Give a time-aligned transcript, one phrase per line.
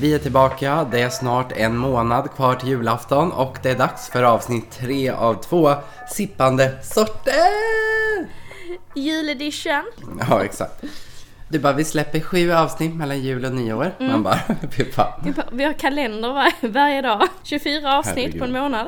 [0.00, 4.08] Vi är tillbaka, det är snart en månad kvar till julafton och det är dags
[4.08, 5.74] för avsnitt tre av två
[6.08, 7.34] sippande sorter!
[8.94, 9.84] Juledition.
[10.28, 10.84] Ja, exakt.
[11.48, 13.94] Du bara, vi släpper sju avsnitt mellan jul och nyår.
[13.98, 14.38] Man bara,
[14.92, 15.34] fan.
[15.52, 17.28] Vi har kalender var, varje dag.
[17.42, 18.38] 24 avsnitt Herregud.
[18.38, 18.86] på en månad.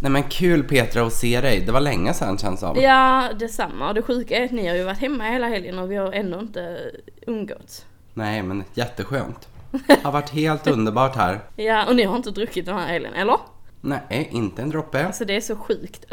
[0.00, 1.60] Nej men kul Petra att se dig.
[1.60, 2.80] Det var länge sedan känns som.
[2.80, 3.88] Ja, detsamma.
[3.88, 6.12] Och det sjuka är att ni har ju varit hemma hela helgen och vi har
[6.12, 6.78] ändå inte
[7.26, 7.86] umgåtts.
[8.14, 9.48] Nej men jätteskönt.
[9.86, 11.40] Det har varit helt underbart här.
[11.56, 13.36] Ja, och ni har inte druckit den här helgen, eller?
[13.80, 15.06] Nej, inte en droppe.
[15.06, 16.04] Alltså det är så sjukt.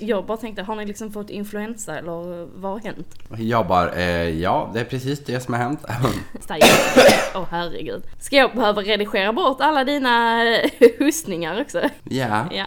[0.00, 3.14] Jag, bara tänkte, har ni liksom fått influensa eller vad har hänt?
[3.38, 5.84] Jag bara, eh, ja det är precis det som har hänt.
[7.34, 8.02] Åh herregud.
[8.20, 11.80] Ska jag behöva redigera bort alla dina eh, hostningar också?
[12.04, 12.44] Ja.
[12.52, 12.66] Ja.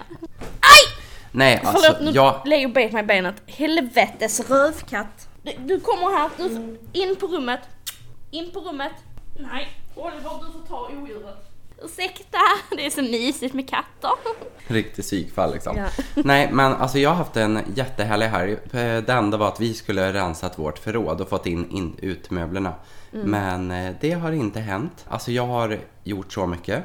[1.32, 2.42] Nej Förlåt, alltså, nu jag...
[2.46, 3.36] Leo bet mig i benet.
[3.48, 5.30] Helvetes rövkatt.
[5.44, 7.60] Du, du kommer här, du, in på rummet.
[8.32, 8.92] In på rummet.
[9.40, 11.36] Nej, Oliver du får ta odjuret.
[11.83, 12.38] Ursäkta,
[12.77, 14.11] det är så mysigt med katter.
[14.67, 15.77] Riktigt psykfall liksom.
[15.77, 15.86] Ja.
[16.23, 18.52] Nej men alltså jag har haft en jättehärlig helg.
[18.52, 18.58] Eh,
[19.03, 22.73] Det enda var att vi skulle rensat vårt förråd och fått in, in ut möblerna.
[23.14, 23.31] Mm.
[23.31, 25.05] Men eh, det har inte hänt.
[25.09, 26.83] Alltså jag har gjort så mycket.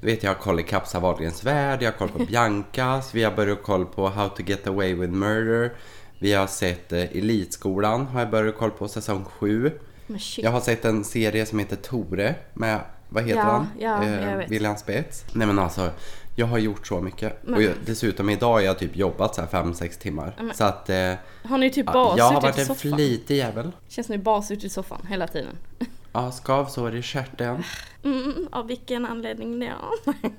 [0.00, 3.24] Du vet jag har koll i Kapsa Wahlgrens värld, jag har koll på Biancas, vi
[3.24, 5.72] har börjat koll på How to get away with murder.
[6.18, 9.72] Vi har sett eh, Elitskolan, har jag börjat koll på säsong 7.
[10.08, 10.20] Men.
[10.36, 13.66] Jag har sett en serie som heter Tore med, vad heter Ja, han?
[13.78, 14.48] ja, Eh.
[14.48, 15.24] William Spets.
[15.32, 15.90] Nej men alltså,
[16.36, 17.38] jag har gjort så mycket.
[17.42, 20.52] Men- Och jag, dessutom idag har jag typ jobbat så här 5-6 timmar.
[20.54, 21.12] Så att eh,
[21.44, 22.76] Har ni typ bara jag har varit en soffan?
[22.96, 23.70] flitig jävel.
[23.88, 25.56] Känns som ni bara suttit i soffan hela tiden.
[26.12, 27.62] Ja, skavsår i stjärten.
[28.04, 30.12] Mm, av vilken anledning då?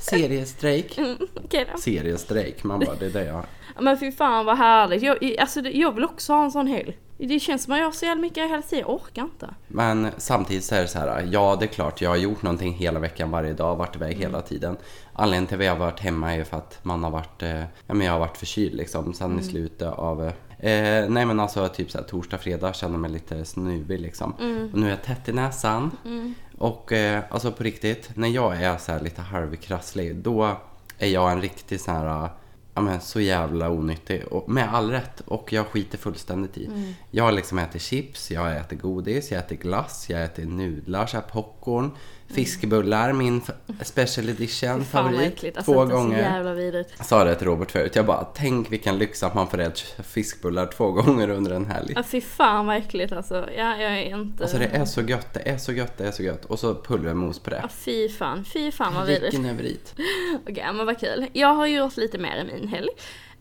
[0.00, 0.98] Seriestrejk.
[0.98, 1.16] Mm,
[1.50, 1.78] då.
[1.78, 3.44] Seriestrejk, man bara det är det jag
[3.80, 5.02] Men fy fan vad härligt.
[5.02, 6.98] Jag, alltså, det- jag vill också ha en sån helg.
[7.16, 8.84] Det känns som att jag har så jävla mycket hela tiden.
[8.88, 9.48] Jag orkar inte.
[9.68, 12.74] Men samtidigt så är det så här, ja det är klart jag har gjort någonting
[12.74, 14.76] hela veckan varje dag, varit iväg hela tiden.
[15.12, 17.94] Anledningen till att vi har varit hemma är för att man har varit, eh, ja
[17.94, 21.68] men jag har varit förkyld liksom sen i slutet av eh, Eh, nej men alltså
[21.68, 24.32] typ så här, torsdag, fredag känner mig lite snuvig liksom.
[24.72, 25.90] Och nu är jag tätt i näsan.
[26.58, 30.56] Och eh, alltså på riktigt, när jag är så här lite halvkrasslig då
[30.98, 32.28] är jag en riktig sån här
[32.74, 34.24] Ja men så jävla onyttig.
[34.24, 35.20] Och med all rätt.
[35.20, 36.94] Och jag skiter fullständigt i.
[37.10, 41.24] Jag liksom äter chips, jag äter godis, jag äter glass, jag äter nudlar, så här
[41.24, 41.90] popcorn.
[42.28, 43.54] Fiskebullar, min f-
[43.86, 45.56] special edition favorit.
[45.56, 46.82] Alltså, två gånger.
[47.04, 47.96] sa det till Robert förut.
[47.96, 51.92] Jag bara, tänk vilken lyx att man får äta fiskbullar två gånger under en helg.
[51.96, 53.34] Ja fy fan vad äckligt alltså.
[53.56, 54.42] Ja, jag är inte...
[54.42, 56.44] Alltså det är så gött, det är så gött, det är så gött.
[56.44, 57.58] Och så pulvermos på det.
[57.62, 59.34] Ja, fy fan, fy fan vad vidrigt.
[59.34, 59.94] Vilken överit.
[60.48, 61.26] Okej, men vad kul.
[61.32, 62.88] Jag har gjort lite mer i min helg.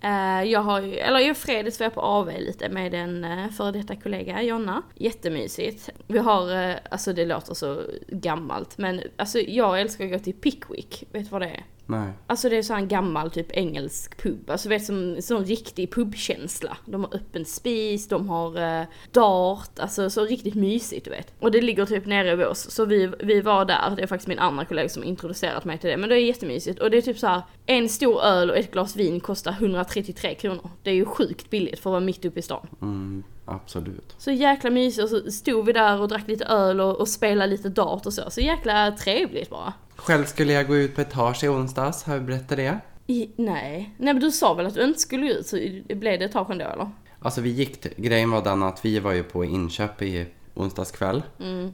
[0.04, 3.50] Eh, jag har ju, eller i fredags var jag på AV lite med en eh,
[3.50, 4.82] före detta kollega, Jonna.
[4.96, 5.90] Jättemysigt.
[6.08, 10.34] Vi har, eh, alltså det låter så gammalt, men alltså jag älskar att gå till
[10.34, 11.04] Pickwick.
[11.12, 11.64] Vet du vad det är?
[11.86, 12.12] Nej.
[12.28, 14.50] Alltså det är så en gammal typ engelsk pub.
[14.50, 16.78] Alltså vet som sån riktig pubkänsla.
[16.86, 21.34] De har öppen spis, de har eh, dart, alltså så riktigt mysigt du vet.
[21.40, 22.72] Och det ligger typ nere i Vås.
[22.72, 25.90] Så vi, vi var där, det är faktiskt min andra kollega som introducerat mig till
[25.90, 25.98] det.
[25.98, 26.80] Men det är jättemysigt.
[26.80, 30.36] Och det är typ så här, en stor öl och ett glas vin kostar 133
[30.36, 30.70] kronor.
[30.84, 32.68] Det är ju sjukt billigt för att vara mitt uppe i stan.
[32.82, 34.16] Mm, absolut.
[34.18, 37.52] Så jäkla mysigt och så stod vi där och drack lite öl och, och spelade
[37.52, 38.30] lite dart och så.
[38.30, 39.74] Så jäkla trevligt bara.
[39.96, 42.80] Själv skulle jag gå ut på etage i onsdags, har jag berättat det?
[43.08, 43.96] I, nej.
[43.98, 45.56] Nej men du sa väl att du inte skulle ut så
[45.88, 46.92] blev det etagen då eller?
[47.20, 50.92] Alltså vi gick, till- grejen var den att vi var ju på inköp i onsdags
[50.92, 51.24] kväll.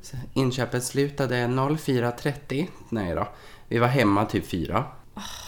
[0.02, 2.68] Så Inköpet slutade 04.30.
[2.90, 3.28] Nej då.
[3.68, 4.84] Vi var hemma typ fyra.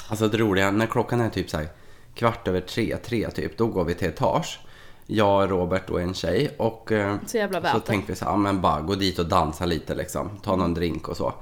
[0.10, 1.68] Alltså det roliga, när klockan är typ så här
[2.16, 4.60] kvart över tre, tre typ, då går vi till etage.
[5.06, 8.32] Jag, Robert och en tjej och eh, Så jävla värt så tänkte vi så här,
[8.32, 11.34] ja men bara gå dit och dansa lite liksom, ta någon drink och så.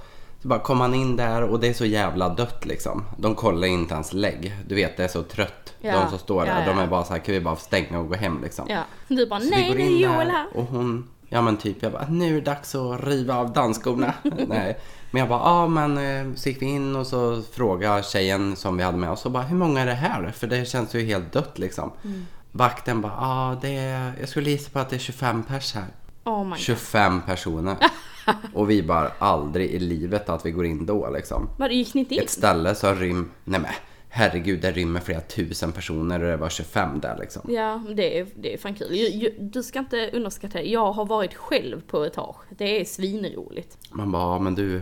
[0.41, 3.05] Så bara kom man in där och det är så jävla dött liksom.
[3.17, 4.55] De kollar inte ens lägg.
[4.67, 5.73] Du vet, det är så trött.
[5.81, 6.83] Ja, De som står där, ja, de ja.
[6.83, 8.65] är bara så här, kan vi bara stänga och gå hem liksom.
[8.69, 8.83] Ja.
[9.07, 10.47] Du bara, Så nej det är Joel här.
[10.53, 14.13] Och hon, ja men typ jag bara, nu är det dags att riva av dansskorna.
[14.47, 14.79] Nej.
[15.11, 18.77] Men jag bara, ja men eh, så gick vi in och så frågade tjejen som
[18.77, 20.31] vi hade med oss och bara, hur många är det här?
[20.31, 21.91] För det känns ju helt dött liksom.
[22.03, 22.25] Mm.
[22.51, 25.87] Vakten bara, ja det är, jag skulle gissa på att det är 25 pers här.
[26.23, 26.59] Oh my god.
[26.59, 27.77] 25 personer.
[28.53, 31.49] och vi bara, aldrig i livet att vi går in då liksom.
[31.57, 32.21] Vad, gick ni inte in?
[32.21, 33.71] Ett ställe som rym, nej men
[34.09, 37.41] herregud det rymmer flera tusen personer och det var 25 där liksom.
[37.53, 39.29] Ja, det är, det är fan kul.
[39.39, 40.63] Du ska inte underskatta det.
[40.63, 42.35] Jag har varit själv på etage.
[42.49, 43.77] Det är svinroligt.
[43.91, 44.81] Man bara, ja men du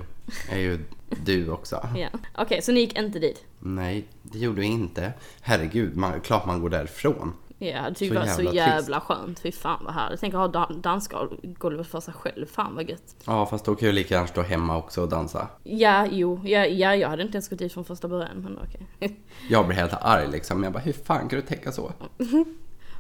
[0.50, 0.80] är ju
[1.26, 1.90] du också.
[1.96, 2.08] Ja.
[2.36, 3.46] Okej, så ni gick inte dit?
[3.60, 5.14] Nej, det gjorde vi inte.
[5.42, 7.34] Herregud, man, klart man går därifrån.
[7.60, 9.40] Ja, det tycker Så jag var så jävla skönt.
[9.40, 10.20] Fy fan vad härligt.
[10.20, 12.46] Tänk att ha dan- dansgolvet för sig själv.
[12.46, 13.16] Fan vad gött.
[13.26, 15.48] Ja, fast då kan jag lika gärna stå hemma också och dansa.
[15.64, 16.42] Ja, jo.
[16.44, 18.38] Ja, ja, jag hade inte ens gått dit från första början.
[18.38, 19.16] Men okej.
[19.50, 20.64] Jag blir helt arg liksom.
[20.64, 21.92] Jag bara, hur fan kan du tänka så?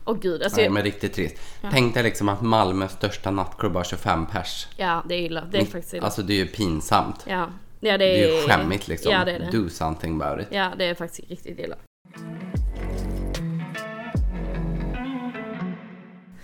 [0.06, 0.62] Åh gud, alltså.
[0.62, 1.36] Nej, men riktigt trist.
[1.72, 4.68] Tänk dig liksom att Malmös största nattklubb har 25 pers.
[4.78, 5.44] Ja, det är illa.
[5.52, 6.06] Det är faktiskt illa.
[6.06, 7.26] Alltså det är ju pinsamt.
[7.28, 7.50] Ja.
[7.80, 8.28] Ja, det Det är...
[8.28, 9.12] är ju skämmigt liksom.
[9.12, 9.52] Ja, det är det.
[9.52, 10.48] Do something about it.
[10.52, 11.76] Ja, det är faktiskt riktigt illa.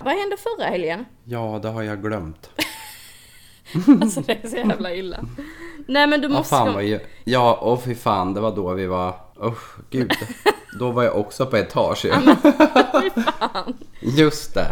[0.03, 1.05] Vad hände förra helgen?
[1.23, 2.49] Ja, det har jag glömt.
[4.01, 5.19] Alltså det är så jävla illa.
[5.87, 6.49] Nej men du måste...
[6.49, 6.99] fan var ju...
[7.23, 9.15] Ja, och fy fan, det var då vi var...
[9.43, 10.11] Usch, gud.
[10.79, 12.13] Då var jag också på etage ju.
[14.01, 14.67] Just det.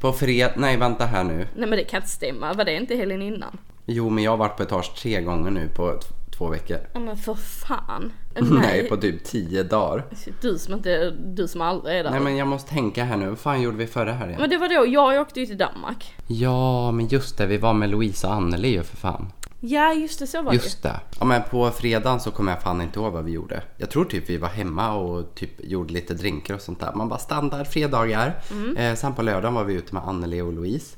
[0.00, 0.52] På fred...
[0.56, 1.48] Nej, vänta här nu.
[1.56, 2.52] Nej men det kan inte stämma.
[2.52, 3.58] Var det inte helgen innan?
[3.86, 5.98] Jo, men jag har varit på etage tre gånger nu på
[6.36, 6.78] två veckor.
[6.92, 8.12] Ja men för fan.
[8.40, 10.04] Nej, på typ tio dagar.
[10.40, 12.10] Du som inte, du som aldrig är där.
[12.10, 13.28] Nej, men jag måste tänka här nu.
[13.28, 14.40] Vad fan gjorde vi förra helgen?
[14.40, 16.14] Men det var då, jag åkte ju till Danmark.
[16.26, 17.46] Ja, men just det.
[17.46, 19.32] Vi var med Louisa och Anneli ju för fan.
[19.66, 21.00] Ja just det, så var det Just det.
[21.18, 23.62] Ja, men på fredagen så kommer jag fan inte ihåg vad vi gjorde.
[23.76, 26.92] Jag tror typ vi var hemma och typ gjorde lite drinkar och sånt där.
[26.94, 28.40] Man bara standard fredagar.
[28.76, 30.96] Eh, sen på lördagen var vi ute med Anneli och Louise.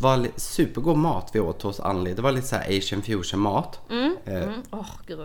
[0.00, 2.14] Var supergod mat vi åt hos Anneli.
[2.14, 3.80] Det var lite så asian fusion mat.
[4.24, 4.62] Eh, Mm.
[4.70, 5.18] Åh gud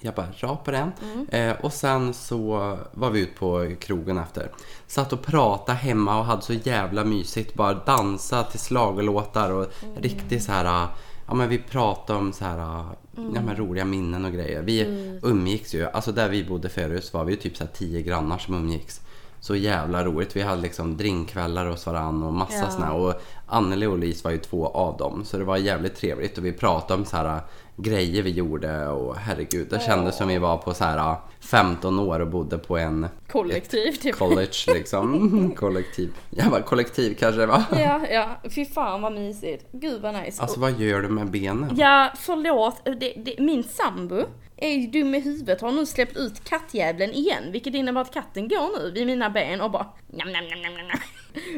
[0.00, 0.92] jag bara rap på den.
[1.28, 4.50] Eh, och sen så var vi ute på krogen efter.
[4.86, 7.54] Satt och pratade hemma och hade så jävla mysigt.
[7.54, 9.66] Bara dansa till schlagerlåtar och
[9.96, 10.88] riktigt så här.
[11.28, 12.58] Ja men vi pratade om så här.
[12.58, 14.62] Ja men roliga minnen och grejer.
[14.62, 14.80] Vi
[15.22, 15.86] umgicks ju.
[15.86, 19.00] Alltså där vi bodde förut var vi ju typ så här tio grannar som umgicks.
[19.40, 20.36] Så jävla roligt.
[20.36, 22.70] Vi hade liksom drinkkvällar hos varann och massa Ja.
[22.70, 22.92] såna.
[22.92, 23.14] Och
[23.46, 25.24] Anneli och Lis var ju två av dem.
[25.24, 26.38] Så det var jävligt trevligt.
[26.38, 27.40] Och vi pratade om så här
[27.76, 29.66] grejer vi gjorde och herregud.
[29.70, 33.92] Det kändes som vi var på så här 15 år och bodde på en Kollektiv
[33.92, 34.14] typ.
[34.16, 35.52] college liksom.
[35.56, 36.12] Kollektiv.
[36.30, 37.62] Jag bara kollektiv kanske det var.
[37.72, 38.40] Ja, ja.
[38.50, 39.66] Fy fan vad mysigt.
[39.72, 40.42] Gud vad nice.
[40.42, 41.70] Alltså vad gör du med benen?
[41.76, 42.84] Ja, förlåt.
[42.84, 44.22] Det, det, min sambo
[44.56, 47.52] är ju dum i huvudet har nu släppt ut kattjävlen igen.
[47.52, 50.72] Vilket innebär att katten går nu vid mina ben och bara njam, njam, njam, njam,
[50.86, 50.98] njam.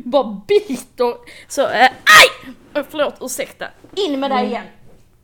[0.05, 1.15] Bara biter.
[1.49, 2.55] Så, äh, aj!
[2.91, 3.67] Förlåt, ursäkta.
[3.95, 4.65] In med dig igen.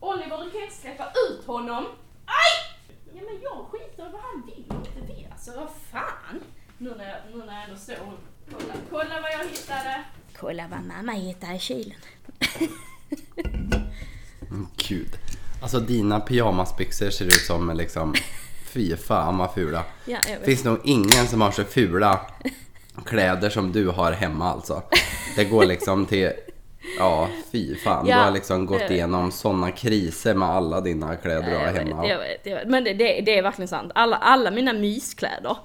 [0.09, 1.83] Oliver, du kan inte släppa ut honom.
[2.25, 2.53] Aj!
[3.13, 5.27] Ja men jag skiter i vad han vill och inte vill.
[5.31, 6.39] Alltså vad fan.
[6.77, 7.95] Nu när jag, nu när jag ändå står
[8.51, 10.03] Kolla, kolla vad jag hittade.
[10.39, 11.97] Kolla vad mamma hittade i kylen.
[14.49, 15.17] Mm, Gud.
[15.61, 18.13] Alltså dina pyjamasbyxor ser ut som liksom
[18.65, 19.83] Fy fan vad fula.
[20.05, 20.45] Ja, jag vet.
[20.45, 22.19] Finns nog ingen som har så fula
[23.05, 24.83] kläder som du har hemma alltså.
[25.35, 26.31] Det går liksom till
[26.99, 28.07] Ja, fy fan.
[28.07, 32.07] Ja, du har liksom gått igenom sådana kriser med alla dina kläder du har hemma.
[32.07, 32.67] Jag vet, jag vet.
[32.67, 33.91] Men det, det, det är verkligen sant.
[33.95, 35.57] Alla, alla mina myskläder,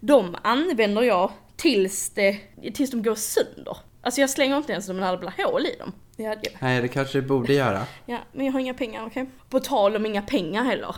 [0.00, 2.40] de använder jag tills, det,
[2.74, 3.76] tills de går sönder.
[4.02, 5.92] Alltså jag slänger inte ens dem när det blir hål i dem.
[6.16, 6.52] Det hade jag.
[6.58, 7.80] Nej, det kanske du borde göra.
[8.06, 9.26] Ja, men jag har inga pengar, okej?
[9.48, 10.96] På tal om inga pengar heller.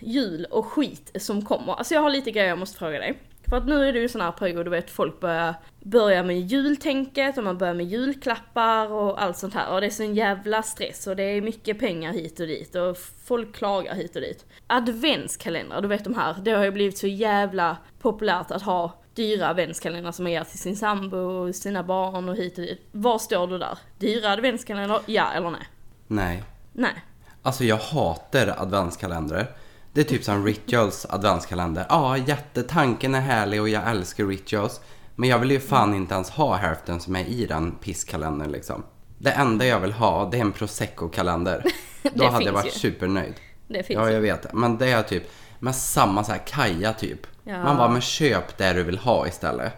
[0.00, 1.72] Jul och skit som kommer.
[1.72, 3.14] Alltså jag har lite grejer jag måste fråga dig.
[3.48, 6.40] För att nu är det ju sån här period, du vet folk börjar, börjar med
[6.40, 9.74] jultänket och man börjar med julklappar och allt sånt här.
[9.74, 12.98] Och det är sån jävla stress och det är mycket pengar hit och dit och
[13.24, 14.46] folk klagar hit och dit.
[14.66, 19.48] Adventskalendrar, du vet de här, det har ju blivit så jävla populärt att ha dyra
[19.48, 22.88] adventskalendrar som man ger till sin sambo och sina barn och hit och dit.
[22.92, 23.78] Var står du där?
[23.98, 25.68] Dyra adventskalendrar, ja eller nej?
[26.06, 26.42] Nej.
[26.72, 27.04] Nej.
[27.42, 29.46] Alltså jag hatar adventskalendrar.
[29.92, 31.86] Det är typ som Rituals adventskalender.
[31.88, 34.80] Ja, jättetanken är härlig och jag älskar Rituals.
[35.14, 38.82] Men jag vill ju fan inte ens ha hälften som är i den pisskalendern liksom.
[39.18, 41.64] Det enda jag vill ha, det är en prosecco-kalender.
[42.14, 42.70] Då hade jag varit ju.
[42.70, 43.34] supernöjd.
[43.68, 44.14] Det finns Ja, ju.
[44.14, 44.52] jag vet.
[44.52, 45.22] Men det är typ
[45.58, 47.20] med samma så här kaja typ.
[47.44, 47.64] Ja.
[47.64, 49.72] Man bara, men köp det du vill ha istället.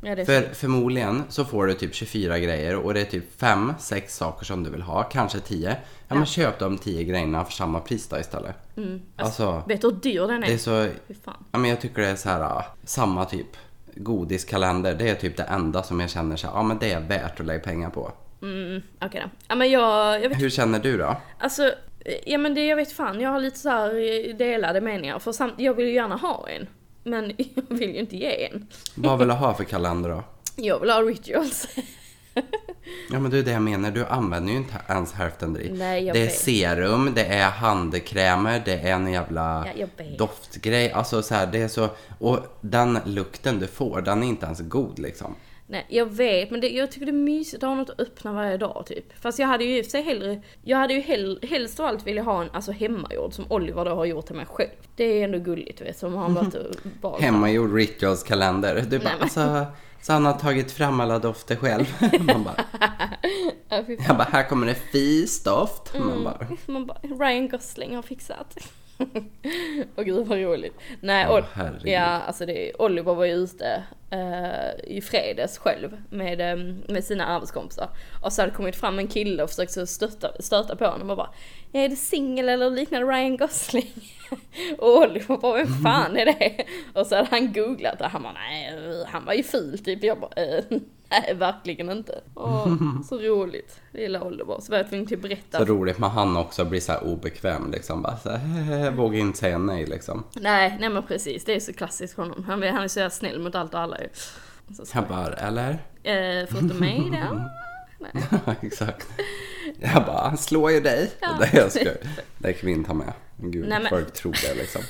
[0.00, 4.44] Ja, För förmodligen så får du typ 24 grejer och det är typ 5-6 saker
[4.44, 5.76] som du vill ha, kanske 10.
[6.08, 8.56] Ja, men köp de 10 grejerna för samma pris då istället.
[9.16, 10.46] Alltså, Vet du hur dyr den är?
[10.46, 10.88] det är så...
[11.52, 13.56] Ja, men jag tycker det är så här ah, samma typ
[13.94, 14.94] godiskalender.
[14.94, 17.40] Det är typ det enda som jag känner så här, ja men det är värt
[17.40, 18.12] att lägga pengar på.
[18.42, 19.30] Mm, okej då.
[19.48, 21.16] Ja men jag, jag vet, Hur känner du då?
[21.38, 21.62] alltså,
[22.04, 25.18] eh, ja men det jag vet fan, jag har lite så eh, delade meningar.
[25.18, 26.66] För samt, jag vill ju gärna ha en.
[27.08, 28.66] Men jag vill ju inte ge en.
[28.94, 30.24] Vad vill du ha för kalender då?
[30.56, 31.68] Jag vill ha rituals.
[33.10, 35.58] Ja men det är det jag menar, du använder ju inte ens hälften.
[35.70, 36.38] Nej, jag det är vet.
[36.38, 40.18] serum, det är handkrämer, det är en jävla Ja, jag vet.
[40.18, 40.92] doftgrej.
[40.92, 41.88] Alltså så här, det är så...
[42.18, 45.34] Och den lukten du får, den är inte ens god liksom.
[45.70, 48.32] Nej, jag vet, men det, jag tycker det är mysigt att ha något att öppna
[48.32, 49.20] varje dag typ.
[49.20, 52.22] Fast jag hade ju i sig hellre, jag hade ju hell, helst av allt vilja
[52.22, 54.70] ha en alltså hemmagjord som Oliver då har gjort till mig själg.
[54.96, 57.22] Det är ändå gulligt vet, som har varit och valt.
[57.22, 58.84] Hemmagjord Rituals kalender.
[58.90, 59.66] Du bara, alltså,
[60.02, 61.84] så han har tagit fram alla dofter själv.
[62.20, 62.64] Man bara,
[63.68, 65.94] Ja, jag bara, här kommer det fisdoft.
[65.94, 66.08] Mm.
[66.08, 68.58] Man bara, Man bara, Ryan Gosling har fixat.
[69.96, 70.74] Åh gud vad roligt.
[71.00, 71.88] Nej, herregud.
[71.88, 77.26] ja alltså det, Oliver var ju ute eh, i fredags själv med, eh, med sina
[77.26, 77.88] arbetskompisar.
[78.22, 81.16] Och så hade kommit fram en kille och försökt så stöta, stöta på honom och
[81.16, 81.30] bara
[81.72, 83.92] Är det singel eller liknar Ryan Gosling?
[84.78, 86.64] och Oliver bara vem fan är det?
[86.94, 88.74] Och så hade han googlat och han bara nej,
[89.06, 90.04] han var ju ful typ.
[90.04, 90.64] Jag bara eh,
[91.10, 92.20] nej verkligen inte.
[92.34, 92.68] Åh,
[93.08, 93.80] så roligt.
[93.92, 94.56] Det gillar Oliver.
[94.60, 97.70] Så var jag tvungen att berätta så roligt med han också blir så här obekväm
[97.70, 98.02] liksom.
[98.02, 100.24] Bara så här, vågar inte säga nej liksom.
[100.34, 101.44] Nej, nej men precis.
[101.44, 102.44] Det är så klassiskt honom.
[102.44, 104.08] Han, är- han är så jävla snäll mot allt och alla ju.
[104.74, 104.84] Så.
[104.94, 105.70] Jag bara, eller?
[106.02, 107.40] Eh, förutom mig då.
[108.00, 108.24] Nej.
[108.46, 109.06] Ja, exakt.
[109.80, 111.10] Jag bara, han slår ju dig.
[111.20, 111.28] Ja.
[111.40, 111.90] Det, jag ska,
[112.38, 113.12] det kan vi inte ha med.
[113.36, 114.82] Gud, Nej, men- folk tror det liksom.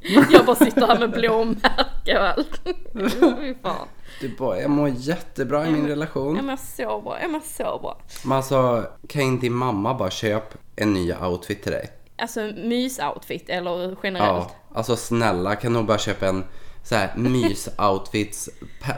[0.32, 2.60] Jag bara sitter här med blåmärke och allt.
[3.40, 3.88] Fy fan.
[4.28, 6.46] Bara, jag mår jättebra i min relation.
[6.46, 7.98] men så bra, ja men så bra.
[8.24, 11.90] Men alltså, kan inte din mamma bara köpa en ny outfit till dig?
[12.18, 14.48] Alltså mysoutfit eller generellt.
[14.48, 16.44] Ja, alltså snälla kan hon bara köpa en
[16.82, 18.48] så här mys-outfits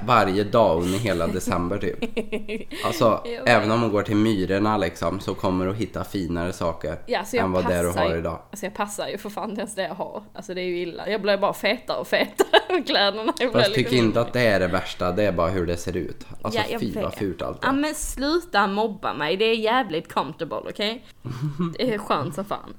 [0.07, 1.99] varje dag under hela december typ.
[2.87, 3.43] Alltså, Jo.
[3.47, 7.37] även om hon går till Myrorna liksom så kommer hon hitta finare saker Ja, så
[7.37, 8.39] jag än vad det du passar har idag.
[8.51, 10.23] Alltså jag passar ju för fan inte ens det jag har.
[10.35, 11.09] Alltså det är ju illa.
[11.09, 13.33] Jag blir bara fetare och fetare med kläderna.
[13.41, 14.21] Jag Fast tycker inte mindre.
[14.21, 16.27] att det är det värsta, det är bara hur det ser ut.
[16.43, 17.73] Alltså Ja, fy vad fult allt Ja är.
[17.73, 21.05] men sluta mobba mig, det är jävligt comfortable okej?
[21.79, 22.75] Det är skönt som fan.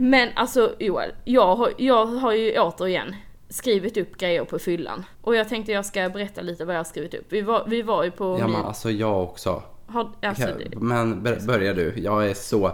[0.00, 3.14] Men alltså Joel, jag har, jag har ju återigen
[3.48, 5.04] skrivit upp grejer på fyllan.
[5.22, 7.26] Och jag tänkte jag ska berätta lite vad jag har skrivit upp.
[7.28, 8.56] Vi var, vi var ju på Ja min...
[8.56, 9.62] men alltså jag också.
[9.86, 12.72] Har, alltså, Men bör- börja du, jag är så...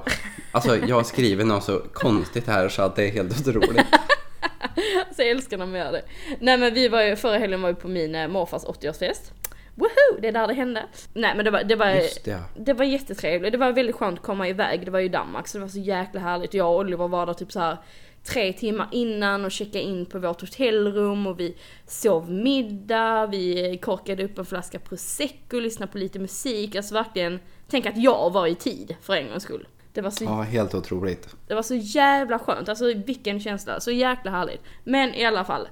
[0.52, 3.76] Alltså jag har skrivit något så konstigt här så att det är helt otroligt.
[5.08, 6.02] alltså jag älskar när man gör det.
[6.40, 9.32] Nej men vi var ju, förra helgen var vi på min eh, morfars 80-årsfest.
[9.76, 10.20] Woho!
[10.20, 10.82] Det är där det hände.
[11.12, 12.42] Nej men det var, det var Just det.
[12.56, 15.58] Det var jättetrevligt, det var väldigt skönt att komma iväg, det var ju Danmark så
[15.58, 16.54] det var så jäkla härligt.
[16.54, 17.76] Jag och Oliver var där typ så här
[18.24, 21.56] tre timmar innan och checkade in på vårt hotellrum och vi
[21.86, 27.40] sov middag, vi korkade upp en flaska prosecco, lyssnade på lite musik, alltså verkligen,
[27.70, 29.68] tänk att jag var i tid för en gångs skull.
[29.92, 31.28] Det var så Ja, helt otroligt.
[31.46, 34.60] det var så jävla skönt, alltså vilken känsla, så jäkla härligt.
[34.84, 35.68] Men i alla fall,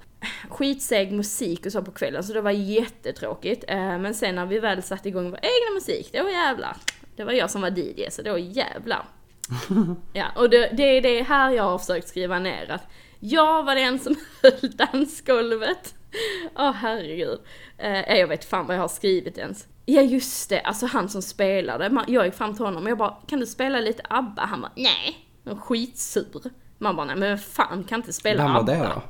[0.49, 3.65] skitseg musik och så på kvällen så det var jättetråkigt.
[3.69, 6.77] Eh, Men sen när vi väl satte igång vår egna musik, då jävlar.
[7.17, 9.05] Det var jag som var DJ så då jävlar.
[10.13, 12.87] Ja, och det, det är det här jag har försökt skriva ner att
[13.21, 15.95] jag var den som höll dansgolvet.
[16.57, 17.39] Åh herregud.
[17.79, 19.67] Eh, jag vet fan vad jag har skrivit ens.
[19.87, 23.17] Ja just det, alltså han som spelade, jag gick fram till honom och jag bara
[23.27, 24.43] kan du spela lite ABBA?
[24.43, 25.27] Han bara nej.
[25.45, 26.43] Han var skitsur.
[26.79, 28.73] Man bara nej men fan kan inte spela Vem var ABBA?
[28.73, 29.03] det då?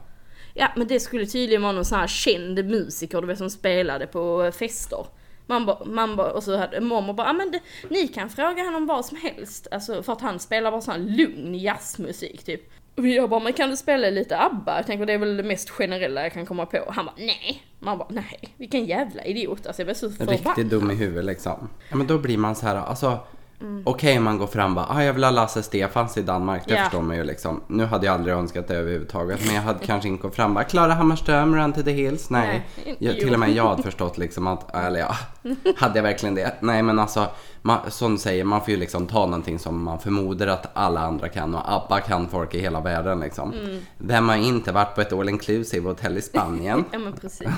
[0.55, 4.07] Ja men det skulle tydligen vara någon sån här känd musiker du vet som spelade
[4.07, 5.07] på eh, fester.
[5.47, 8.65] Man bara, man bara, och så hade mormor bara, ah, men det, ni kan fråga
[8.65, 9.69] honom vad som helst.
[9.71, 12.71] Alltså för att han spelar bara sån här lugn jazzmusik typ.
[12.97, 14.77] Och jag bara, men kan du spela lite ABBA?
[14.77, 16.85] Jag tänker det är väl det mest generella jag kan komma på.
[16.89, 17.63] Han bara, nej.
[17.79, 18.55] Man bara, nej.
[18.57, 19.67] Vilken jävla idiot.
[19.67, 20.47] Alltså jag blev så förbannad.
[20.47, 21.69] Riktigt dum i huvudet liksom.
[21.91, 23.19] Ja men då blir man så här, alltså
[23.65, 23.83] Mm.
[23.87, 26.75] Okej man går fram och bara, ah, jag vill ha Lasse Stefans i Danmark, det
[26.75, 26.83] Ja.
[26.83, 27.61] förstår man ju liksom.
[27.67, 30.55] Nu hade jag aldrig önskat det överhuvudtaget, men jag hade kanske inte gått fram och
[30.55, 32.31] bara, Klara Hammarström, Run to the Hills.
[32.31, 35.17] Nej, Nej, jag, till och med jag hade förstått liksom att, eller ja,
[35.77, 36.55] hade jag verkligen det?
[36.61, 37.27] Nej men alltså,
[37.63, 41.01] man, som du säger, man får ju liksom ta någonting som man förmodar att alla
[41.01, 43.53] andra kan och ABBA kan folk i hela världen liksom.
[43.53, 43.81] Mm.
[43.99, 46.85] Vem har inte varit på ett all inclusive hotell i Spanien?
[46.93, 47.49] Ja men precis.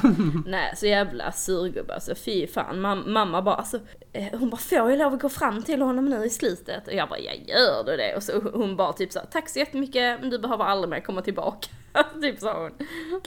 [0.46, 2.76] Nej så jävla surgubbe alltså fy fan.
[2.86, 3.78] Mam- mamma bara alltså,
[4.12, 6.86] eh, hon bara får jag lov att gå fram till honom nu i slutet?
[6.88, 8.16] Och jag bara ja gör du det?
[8.16, 11.22] Och så hon bara typ så tack så jättemycket men du behöver aldrig mer komma
[11.22, 11.68] tillbaka.
[12.22, 12.72] typ sa hon.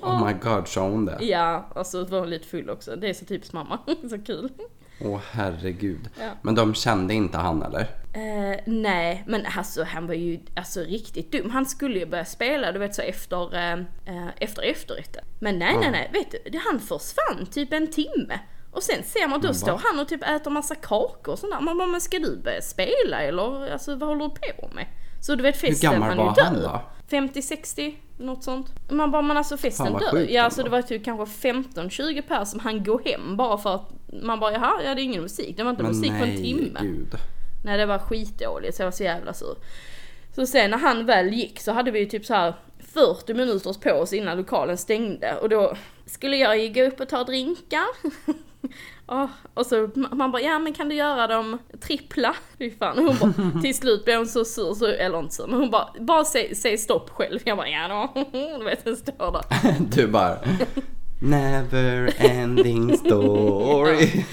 [0.02, 1.18] Oh my god, sa hon det?
[1.22, 2.96] Ja, och så var hon lite full också.
[2.96, 3.80] Det är så typiskt mamma.
[4.10, 4.49] så kul.
[5.02, 6.10] Åh herregud.
[6.20, 6.30] Ja.
[6.42, 7.82] Men de kände inte han eller?
[8.14, 11.50] Eh, nej, men alltså han var ju alltså riktigt dum.
[11.50, 13.74] Han skulle ju börja spela, du vet så efter, eh,
[14.06, 15.24] eh, efter efterrätten.
[15.40, 18.40] Men nej, nej, nej, vet du, han försvann typ en timme.
[18.72, 19.54] Och sen ser man, då va?
[19.54, 21.60] står han och typ äter massa kakor och sådär.
[21.62, 24.86] Man bara, men ska du börja spela eller alltså vad håller du på med?
[25.22, 26.46] Så du vet festen gammal han var ju död.
[26.46, 26.82] han då?
[27.10, 28.74] 50-60, något sånt.
[28.90, 30.28] Man bara, men alltså festen dör.
[30.30, 33.99] Ja, alltså det var typ kanske 15-20 pers som han gå hem bara för att
[34.24, 35.58] man bara, jaha, ja det är ingen musik.
[35.58, 36.80] Det var inte Men musik på en nej, timme.
[36.82, 37.16] gud.
[37.64, 39.56] Nej det var skitdåligt så jag var så jävla sur.
[40.36, 42.54] Så sen när han väl gick så hade vi ju typ så här
[42.94, 45.76] 40 minuters paus innan lokalen stängde och då
[46.06, 47.86] skulle jag ju gå upp och ta drinkar.
[49.06, 52.36] och, och så man bara, ja men kan du göra dem trippla?
[52.58, 52.98] Fy fan.
[52.98, 55.90] Hon bara, till slut blev hon så sur, så, eller inte sur, men hon bara,
[56.00, 57.40] bara säg, säg stopp själv.
[57.46, 58.24] Jag bara, ja då.
[58.60, 59.76] Du vet, den står där.
[59.96, 60.38] Du bara
[61.22, 64.24] Never ending story.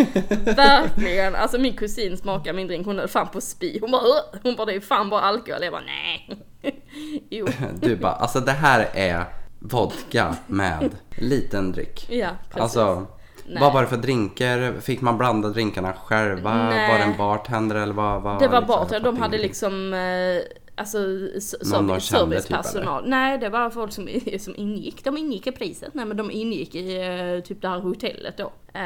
[0.45, 3.78] Verkligen, alltså min kusin smakade min drink, hon höll fan på att spy.
[3.81, 5.62] Hon bara, "Ugh." hon bara det är fan bara alkohol.
[5.62, 6.38] Jag bara nej.
[7.31, 9.25] Jo, Du bara, alltså det här är
[9.59, 12.07] vodka med liten dryck.
[12.11, 12.62] ja precis.
[12.62, 13.07] Alltså,
[13.47, 13.61] Nej.
[13.61, 14.81] vad var det för drinkar?
[14.81, 16.55] Fick man blanda drinkarna själva?
[16.69, 16.90] Nej.
[16.93, 18.23] Var det en bartender eller vad?
[18.23, 20.43] vad det var liksom, att de hade liksom, eh,
[20.76, 20.99] alltså
[21.37, 23.09] s- Någon de serv- kände typ, servicepersonal.
[23.09, 24.09] Nej, det var folk som,
[24.40, 25.04] som ingick.
[25.04, 25.95] De ingick i priset.
[25.95, 26.97] Nej men de ingick i
[27.37, 28.52] eh, typ det här hotellet då.
[28.75, 28.83] Eh,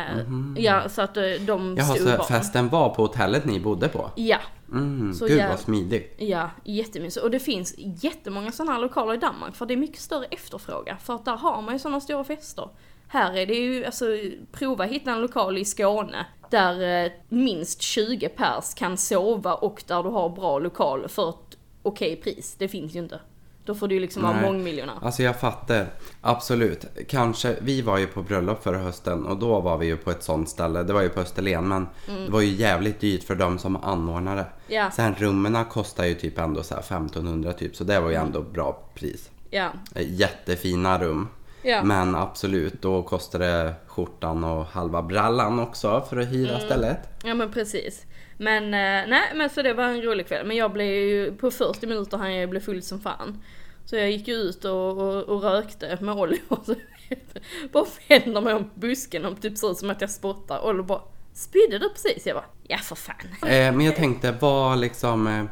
[0.56, 1.74] Ja, så att eh, de.
[1.78, 4.10] Jaha, stod så festen var på hotellet ni bodde på?
[4.16, 4.38] Ja,
[4.72, 6.14] Mm, Så gud jäv- vad smidigt.
[6.18, 7.24] Ja, jättemysigt.
[7.24, 10.96] Och det finns jättemånga sådana här lokaler i Danmark för det är mycket större efterfrågan.
[10.98, 12.68] För att där har man ju sådana stora fester.
[13.08, 14.04] Här är det ju, alltså
[14.52, 20.08] prova hitta en lokal i Skåne där minst 20 pers kan sova och där du
[20.08, 21.34] har bra lokal för
[21.82, 22.54] okej pris.
[22.58, 23.20] Det finns ju inte.
[23.64, 24.42] Då får du ju liksom vara Nej.
[24.42, 24.94] mångmiljonär.
[25.02, 25.86] Alltså jag fattar.
[26.20, 26.84] Absolut.
[27.08, 30.22] Kanske, vi var ju på bröllop förra hösten och då var vi ju på ett
[30.22, 30.82] sånt ställe.
[30.82, 34.40] Det var ju på Österlen men det var ju jävligt dyrt för de som anordnade.
[34.40, 34.52] Mm.
[34.68, 34.90] Ja.
[34.90, 38.26] Sen rummen kostar ju typ ändå så här 1500 typ så det var ju Mm.
[38.26, 39.30] ändå bra pris.
[39.50, 41.28] Ja, Eh, Jättefina rum.
[41.62, 41.82] Ja.
[41.84, 46.66] Men absolut, då kostar det skjortan och halva brallan också för att hyra Mm.
[46.66, 46.98] stället.
[47.24, 48.02] ja men precis.
[48.40, 50.46] Men eh, nej, men så det var en rolig kväll.
[50.46, 53.42] Men jag blev ju, på 40 minuter hann jag bli full som fan.
[53.84, 56.58] Så jag gick ju ut och, och, och rökte med Oliver.
[56.64, 56.74] Så
[57.72, 60.64] bara vänder mig om busken och typ ser ut som att jag spottar.
[60.64, 61.02] Olli bara,
[61.34, 62.26] spydde du precis?
[62.26, 63.16] Jag bara, ja för fan.
[63.42, 65.26] Eh, men jag tänkte, vad liksom...
[65.26, 65.44] Eh,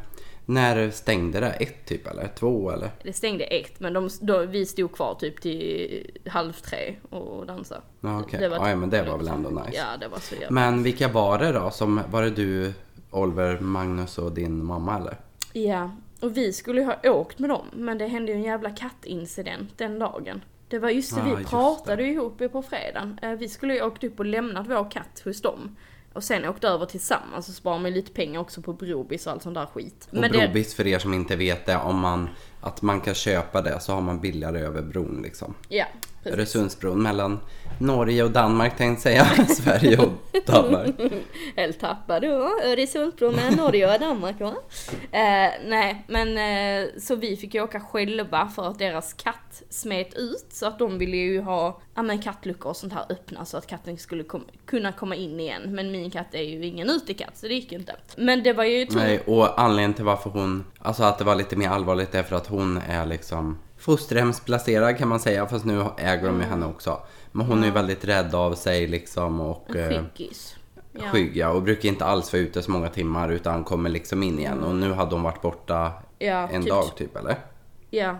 [0.49, 1.49] när stängde det?
[1.49, 2.27] Ett typ eller?
[2.27, 2.89] Två eller?
[3.03, 7.81] Det stängde ett, men de, då, vi stod kvar typ till halv tre och dansade.
[8.01, 8.39] Ja, okej.
[8.39, 9.71] Det var Ja, men det typ- var väl ändå nice.
[9.73, 11.69] Ja, det var så jävla Men vilka var det då?
[11.71, 12.73] Som, var det du,
[13.11, 15.17] Oliver, Magnus och din mamma eller?
[15.53, 18.69] Ja, och vi skulle ju ha åkt med dem, men det hände ju en jävla
[18.69, 20.41] kattincident den dagen.
[20.67, 23.19] Det var just det, Ah, vi pratade ju ihop på fredagen.
[23.21, 25.75] Eh, Vi skulle ju åkt upp och lämnat vår katt hos dem.
[26.13, 29.43] Och sen åkt över tillsammans och sparat med lite pengar också på Brobis och allt
[29.43, 30.07] sånt där skit.
[30.11, 32.29] Och det, Brobis för er som inte vet det, om man,
[32.61, 35.53] att man kan köpa det så har man billigare över bron liksom.
[35.69, 35.85] ja,
[36.23, 36.39] precis.
[36.39, 37.39] Öresundsbron mellan
[37.79, 39.45] Norge och Danmark tänkte jag säga.
[39.55, 40.11] Sverige och
[40.45, 40.95] Danmark.
[41.55, 42.51] Helt tappad då.
[42.65, 44.53] Öresundsbron mellan Norge och Danmark va?
[45.11, 50.13] Eh, nej, men eh, så vi fick ju åka själva för att deras katt smet
[50.13, 50.47] ut.
[50.49, 53.67] Så att de ville ju ha ja, men kattluckor och sånt här öppna så att
[53.67, 55.61] katten skulle kom, kunna komma in igen.
[55.65, 57.95] Men min katt är ju ingen utekatt så det gick ju inte.
[58.17, 58.95] Men det var ju tur.
[58.95, 62.35] Nej, och anledningen till varför hon, alltså att det var lite mer allvarligt är för
[62.35, 66.99] att hon är liksom fosterhemsplacerad kan man säga, fast nu äger de ju henne också.
[67.31, 70.55] Men hon är ju väldigt rädd av sig liksom och eh, Skyggis.
[70.91, 71.01] Ja.
[71.11, 74.39] skygg ja, och brukar inte alls vara ute så många timmar utan kommer liksom in
[74.39, 74.63] igen.
[74.63, 76.69] Och nu hade hon varit borta Ja, en typ.
[76.71, 77.35] dag typ eller?
[77.89, 78.17] Ja,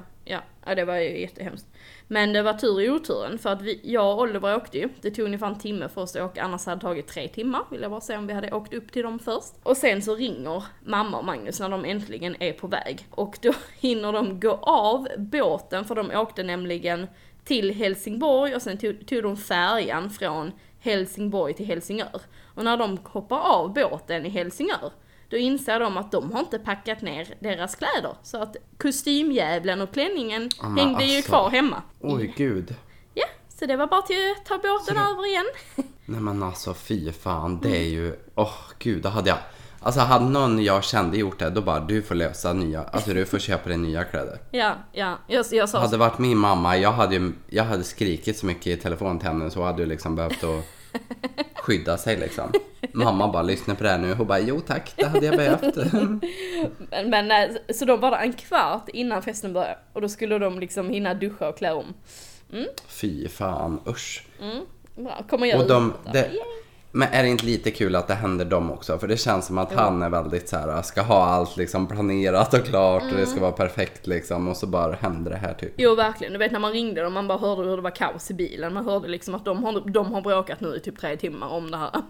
[0.69, 1.67] ja, det var ju jättehemskt.
[2.07, 4.89] Men det var tur i oturen för att vi, jag och Oliver åkte ju.
[5.01, 7.61] Det tog ungefär en timme för oss att åka, annars hade det tagit tre timmar.
[7.71, 9.53] Vill jag bara säga om vi hade åkt upp till dem först.
[9.63, 13.07] Och sen så ringer mamma och Magnus när de äntligen är på väg.
[13.11, 17.07] Och då hinner de gå av båten för de åkte nämligen
[17.43, 22.21] till Helsingborg och sen tog, tog de färjan från Helsingborg till Helsingör.
[22.55, 24.91] Och när de hoppar av båten i Helsingör
[25.29, 28.13] då inser de att de har inte packat ner deras kläder.
[28.23, 31.29] Så att kostymjävlen och klänningen Ja, men hängde ju alltså.
[31.31, 31.81] kvar hemma.
[32.01, 32.75] Oj gud.
[33.13, 33.25] Ja,
[33.59, 35.45] så det var bara till att ta båten över igen.
[36.05, 39.37] Nej men alltså fy fan, det är ju, åh gud, det hade jag.
[39.81, 43.25] Alltså hade någon jag kände gjort det, då bara du får lösa nya, alltså du
[43.25, 44.39] får köpa dig nya kläder.
[44.51, 48.37] Ja, ja, jag, jag sa Hade varit min mamma, jag hade ju, jag hade skrikit
[48.37, 50.65] så mycket i telefon till henne så hade ju liksom behövt att
[51.55, 52.51] skydda sig liksom.
[52.93, 55.75] Mamma bara lyssna på det här nu, hon bara jo tack, det hade jag behövt.
[56.91, 60.39] men, men eh, så de var där en kvart innan festen började och då skulle
[60.39, 61.93] de liksom hinna duscha och klä om.
[62.87, 64.25] Fy fan, usch.
[64.41, 66.31] Mm, bra, kommer jag Och de, ut där.
[66.91, 68.97] Men är det inte lite kul att det händer dem också?
[68.97, 72.53] För det känns som att han är väldigt så här, ska ha allt liksom planerat
[72.53, 75.73] och klart och det ska vara perfekt liksom och så bara händer det här typ.
[75.77, 78.31] Jo verkligen, du vet när man ringde dem man bara hörde hur det var kaos
[78.31, 78.73] i bilen.
[78.73, 81.71] Man hörde liksom att de har, de har bråkat nu i typ tre timmar om
[81.71, 81.89] det här.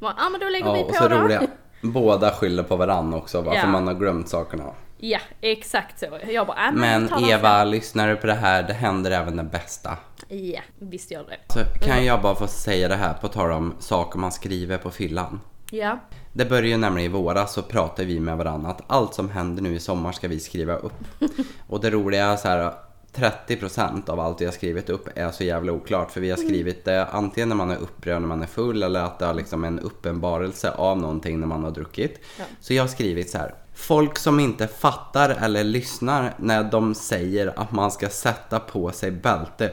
[0.00, 1.16] Ja ah, men då lägger Ja, vi och på så då.
[1.16, 1.42] roliga.
[1.82, 3.66] Båda skyller på varann också varför Ja.
[3.66, 4.64] man har glömt sakerna.
[4.98, 6.06] Ja, exakt så.
[6.28, 8.62] Jag bara, äh, Men dem Eva, lyssnar du på det här?
[8.62, 9.96] Det händer även det bästa.
[10.28, 10.46] sen.
[10.46, 11.52] Ja, visst gör det.
[11.54, 14.90] Så kan jag bara få säga det här på tal om saker man skriver på
[14.90, 15.40] fyllan.
[15.70, 15.98] Ja,
[16.32, 19.62] Det började ju nämligen i våras så pratade vi med varandra att allt som händer
[19.62, 21.04] nu i sommar ska vi skriva upp.
[21.68, 22.72] Och det roliga är så här,
[23.14, 26.10] 30% av allt vi har skrivit upp är så jävla oklart.
[26.10, 26.40] För vi Mm.
[26.40, 29.26] har skrivit det antingen när man är upprörd när man är full eller att det
[29.26, 32.20] har liksom en uppenbarelse av någonting när man har druckit.
[32.38, 32.44] Ja.
[32.60, 33.54] Så jag har skrivit så här.
[33.76, 39.10] Folk som inte fattar eller lyssnar när de säger att man ska sätta på sig
[39.10, 39.72] bälte.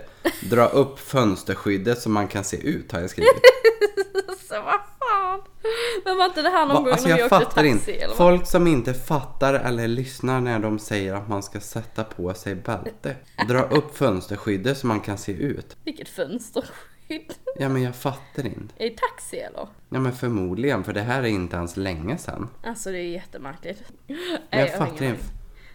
[0.50, 3.32] Dra upp fönsterskyddet så man kan se ut har jag skrivit.
[4.50, 5.42] Så vad fan.
[6.06, 7.92] Men var inte det här någon Va, gång alltså när vi åkte taxi inte.
[7.94, 8.18] eller vad?
[8.18, 12.56] Folk som inte fattar eller lyssnar när de säger att man ska sätta på sig
[12.56, 13.16] bälte.
[13.48, 15.78] Dra upp fönsterskyddet så man kan se ut.
[15.84, 16.93] Vilket fönsterskydd.
[17.60, 18.74] Ja men jag fattar inte.
[18.78, 19.68] Är det taxi eller?
[19.90, 22.50] Ja men förmodligen för det här är inte ens länge sedan.
[22.64, 23.84] Alltså det är jättemärkligt.
[24.08, 24.18] Men
[24.50, 25.24] jag har fattar inte.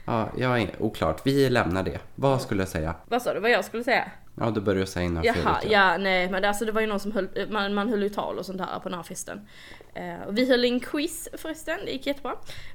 [0.05, 1.21] Ja, jag är oklart.
[1.25, 1.99] Vi lämnar det.
[2.15, 2.95] Vad skulle jag säga?
[3.09, 3.41] Vad sa du?
[3.41, 4.11] Vad jag skulle säga?
[4.41, 5.73] Ja, du börjar säga något Jaha, förut.
[5.73, 8.09] ja nej men det, alltså det var ju någon som höll, man, man höll ju
[8.09, 9.49] tal och sånt här på den här festen.
[9.95, 12.35] Eh, och vi höll en quiz förresten, det gick jättebra.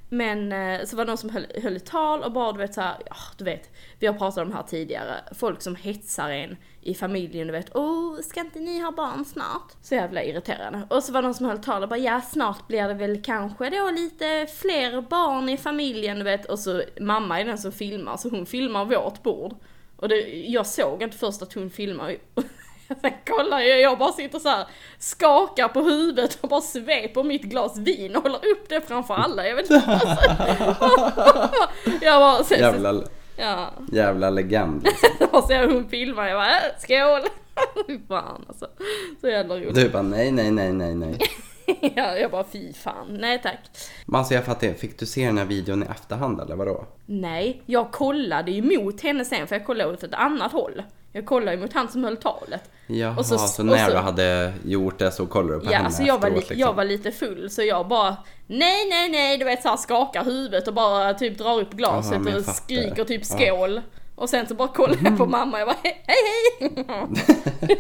[0.10, 2.95] Men eh, så var det någon som höll, höll tal och bara du vet såhär,
[3.06, 5.15] ja du vet, vi har pratat om det här tidigare.
[5.32, 9.72] Folk som hetsar en i familjen, du vet, åh ska inte ni ha barn snart?
[9.82, 10.88] Så jävla irriterande.
[10.89, 13.22] Och så var det någon som höll tal och bara, ja snart blir det väl
[13.22, 16.46] kanske då lite fler barn i familjen, du vet.
[16.46, 19.56] Och så mamma är den som filmar, så hon filmar vårt bord.
[19.96, 20.15] Och det,
[20.48, 22.15] jag såg inte först att hon filmar.
[23.02, 24.67] Sen kollar jag, jag bara sitter så här,
[25.00, 29.48] skakar på huvudet och bara sveper mitt glas vin och håller upp det framför alla.
[29.48, 29.86] Jag vet inte.
[29.88, 30.32] Alltså.
[32.02, 33.04] jag bara, så, Jävla,
[33.36, 33.74] ja.
[33.91, 35.28] jävla legend liksom.
[35.38, 37.30] Och så hon filmar, jag bara, äh, skål!
[38.08, 38.67] Fan alltså.
[39.22, 39.76] Så jävla roligt.
[39.76, 41.17] Du bara nej, nej, nej, nej, nej.
[41.96, 43.08] Ja, jag bara, fy fan.
[43.10, 43.60] Nej tack.
[44.06, 44.74] Men alltså jag fattar.
[44.74, 46.86] Fick du se den här videon i efterhand eller vadå?
[47.06, 50.84] Nej, jag kollade ju mot henne sen för jag kollade åt ett annat håll.
[51.15, 52.69] Jag kollade ju mot han som höll talet.
[52.88, 55.78] Jaha, Och så, så- när så- du hade gjort det så kollade du på Ja,
[55.78, 56.58] henne så jag var, efteråt liksom.
[56.60, 60.67] jag var lite full så jag bara Nej, nej, nej, du vet såhär skakar huvudet
[60.67, 63.36] och bara typ drar upp glaset jag och skriker typ Ja.
[63.36, 63.47] Mm.
[63.56, 63.82] skål.
[64.15, 66.69] Och sen så bara kollar jag på mamma och jag bara hej, hej!
[67.67, 67.76] Fy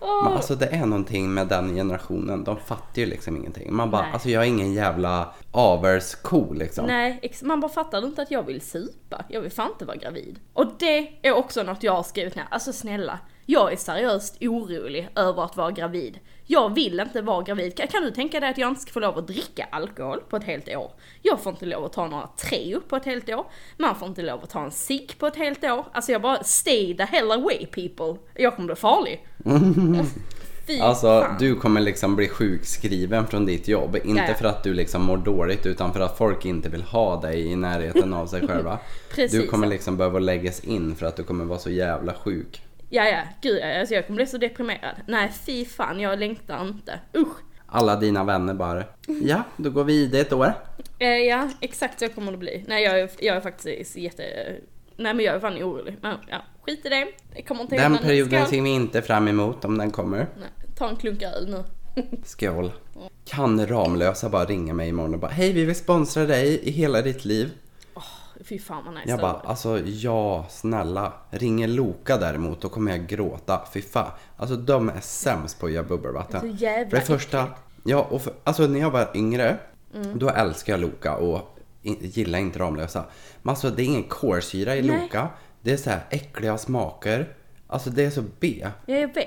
[0.00, 3.74] Men alltså det är någonting med den generationen, de fattar ju liksom ingenting.
[3.74, 4.10] Man bara, Nej.
[4.12, 6.86] alltså jag är ingen jävla aversko liksom.
[6.86, 9.24] Nej, man bara fattar inte att jag vill supa.
[9.28, 10.38] Jag vill fan inte vara gravid.
[10.52, 12.46] Och det är också något jag har skrivit ner.
[12.50, 16.18] Alltså snälla, jag är seriöst orolig över att vara gravid.
[16.48, 17.76] Jag vill inte vara gravid.
[17.76, 20.36] Kan, kan du tänka dig att jag inte ska få lov att dricka alkohol på
[20.36, 20.90] ett helt år?
[21.22, 23.46] Jag får inte lov att ta några Treo på ett helt år.
[23.76, 25.84] Man får inte lov att ta en cigg på ett helt år.
[25.92, 28.22] Alltså jag bara, stay the hell away people.
[28.34, 29.26] Jag kommer bli farlig.
[30.66, 31.36] Fy Alltså fan.
[31.38, 33.96] du kommer liksom bli sjukskriven från ditt jobb.
[33.96, 34.34] Inte Ja, ja.
[34.34, 37.56] för att du liksom mår dåligt utan för att folk inte vill ha dig i
[37.56, 38.78] närheten av sig själva.
[39.14, 42.62] Precis du kommer liksom behöva läggas in för att du kommer vara så jävla sjuk.
[42.96, 44.96] Ja, ja, gud ja, alltså jag kommer bli så deprimerad.
[45.06, 47.00] Nej, fy fan, jag längtar inte.
[47.16, 47.36] Usch!
[47.66, 48.84] Alla dina vänner bara,
[49.22, 50.52] ja då går vi i det ett år.
[50.98, 52.64] Eh, ja, exakt så kommer det bli.
[52.68, 54.22] Nej, jag är, jag är faktiskt jätte...
[54.96, 55.96] Nej men jag är fan orolig.
[56.02, 57.06] Men ja, skit i det.
[57.34, 58.50] Det kommer inte Den perioden Skål.
[58.50, 60.18] ser vi inte fram emot om den kommer.
[60.18, 61.64] Nej, ta en klunk öl nu.
[62.24, 62.72] Skål.
[63.24, 67.02] Kan Ramlösa bara ringa mig imorgon och bara Hej vi vill sponsra dig i hela
[67.02, 67.50] ditt liv.
[68.44, 71.12] Fy fan vad nice Jag det bara alltså ja snälla.
[71.30, 73.60] Ringer Loka däremot då kommer jag gråta.
[73.72, 74.10] Fy fan.
[74.36, 76.40] Alltså de är sämst på att göra bubbelvatten.
[76.40, 77.46] Så jävla För det första,
[77.84, 79.56] ja och för, alltså när jag var yngre
[79.94, 80.18] Mm.
[80.18, 83.04] då älskade jag Loka och in, gillar inte Ramlösa.
[83.42, 85.00] Men alltså det är ingen kolsyra i Nej.
[85.00, 85.28] Loka.
[85.60, 87.28] Det är så här äckliga smaker.
[87.66, 88.66] Alltså det är så B.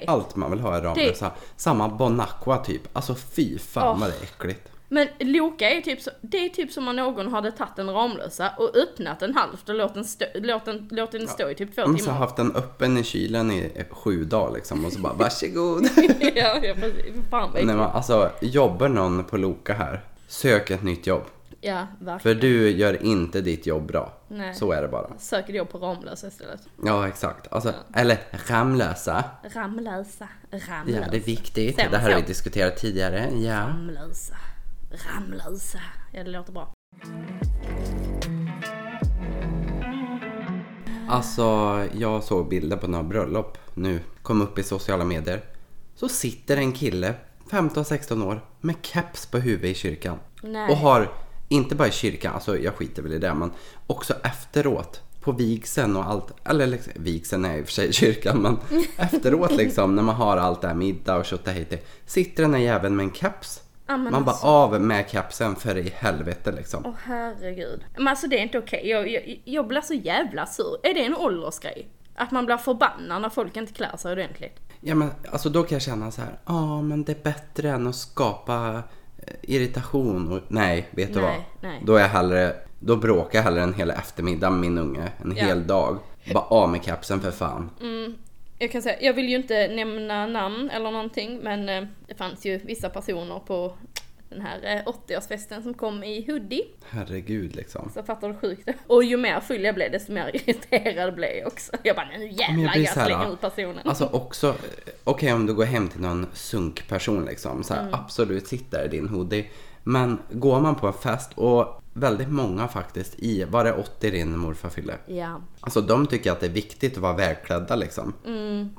[0.08, 1.32] Allt man vill ha är Ramlösa.
[1.56, 2.82] Samma Bonacqua typ.
[2.94, 4.00] Alltså fy fan Åh.
[4.00, 4.72] vad det är äckligt.
[4.92, 8.50] Men Loka är typ så, det är typ som om någon hade tagit en Ramlösa
[8.58, 11.76] och öppnat den halvt och låtit den stå, låt den, låt den stå i typ
[11.76, 12.18] två De har så timmar.
[12.18, 15.88] haft den öppen i kylen i sju dagar liksom och så bara varsågod.
[16.36, 17.06] ja, ja precis.
[17.30, 21.24] Fan vad Nej, men alltså jobbar någon på Loka här, sök ett nytt jobb.
[21.62, 22.20] Ja, verkligen.
[22.36, 24.14] För du gör inte ditt jobb bra.
[24.28, 24.56] Nej.
[24.56, 25.10] Så är det bara.
[25.18, 26.62] Söker jobb på Ramlösa istället.
[26.86, 27.48] Ja exakt.
[27.54, 29.24] Alltså, eller Ramlösa.
[29.54, 31.00] Ramlösa, Ramlösa.
[31.00, 31.76] Ja det är viktigt.
[31.76, 33.30] Säger Det här har vi diskuterat tidigare.
[33.34, 33.54] Ja.
[33.60, 34.36] Ramlösa,
[34.92, 35.80] Ramlösa.
[36.14, 36.74] Ja det låter bra.
[41.10, 41.44] Alltså
[41.94, 44.00] jag såg bilder på några bröllop nu.
[44.22, 45.44] Kom upp i sociala medier.
[45.96, 47.14] Så sitter en kille,
[47.50, 50.20] 15-16 år, med keps på huvudet i kyrkan.
[50.44, 50.72] Nej.
[50.72, 51.12] Och har,
[51.48, 53.52] inte bara i kyrkan, alltså jag skiter väl i det, men
[53.88, 55.02] också efteråt.
[55.22, 58.58] På vigseln och allt, eller liksom, vigseln är i och för sig kyrkan, men
[58.98, 61.78] efteråt liksom när man har allt det här middag och tjotahejti.
[62.06, 63.64] Sitter den här jäveln med en keps.
[63.98, 64.46] Men man alltså.
[64.46, 66.84] bara av med kepsen för i helvete liksom.
[66.86, 67.84] Åh herregud.
[67.98, 68.90] Men alltså det är inte okej.
[68.90, 70.78] Jag, jag, jag blir så jävla sur.
[70.84, 71.88] Är det en åldersgrej?
[72.16, 74.60] Att man blir förbannad när folk inte klär sig ordentligt?
[74.82, 77.88] Ja men alltså då kan jag känna så här, ja men det är bättre än
[77.88, 78.84] att skapa
[79.18, 81.72] eh, irritation och nej, vet du Nej, vad?
[81.72, 81.84] nej.
[81.86, 85.12] Då är jag hellre Då bråkar jag hellre en hel eftermiddag med min unge.
[85.24, 85.46] En Ja.
[85.46, 85.98] hel dag.
[86.34, 87.70] Bara av med kapsen för fan.
[88.62, 92.46] Jag kan säga, jag vill ju inte nämna namn eller någonting men eh, det fanns
[92.46, 93.74] ju vissa personer på
[94.30, 96.64] den här eh, 80-årsfesten som kom i hoodie.
[96.90, 97.92] Herregud liksom.
[97.94, 101.48] Så fattar du sjukt Och ju mer full jag blev desto mer irriterad blev jag
[101.48, 101.72] också.
[101.84, 103.88] Jag bara, nu jävlar jag jag slänger ut personen.
[103.88, 104.56] Alltså också, eh,
[105.04, 107.64] okej om du går hem till någon sunkperson liksom.
[107.64, 107.94] Så här, Mm.
[107.94, 109.46] Absolut, sitt där i din hoodie.
[109.84, 114.38] Men går man på en fest och väldigt många faktiskt i, var det 80 din
[114.38, 114.98] morfar fyllde?
[115.08, 115.42] Ja.
[115.60, 118.14] Alltså de tycker att det är viktigt att vara välklädda liksom.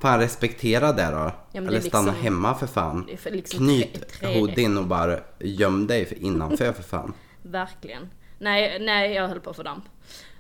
[0.02, 1.16] Fan respektera det då.
[1.18, 1.33] Mm.
[1.52, 3.06] det Eller är stanna liksom- hemma för fan.
[3.24, 7.12] det liksom Knyt hoodien och bara göm dig för innanför för fan.
[7.42, 8.09] Verkligen.
[8.38, 9.85] Nej, nej jag höll på att få damp.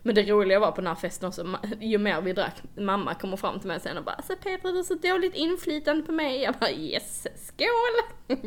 [0.02, 3.36] Men det roliga var på den här festen också, ju mer vi drack, mamma kommer
[3.36, 6.42] fram till mig sen och bara alltså Petra du har så dåligt inflytande på mig.
[6.42, 8.26] Jag bara yes, skål!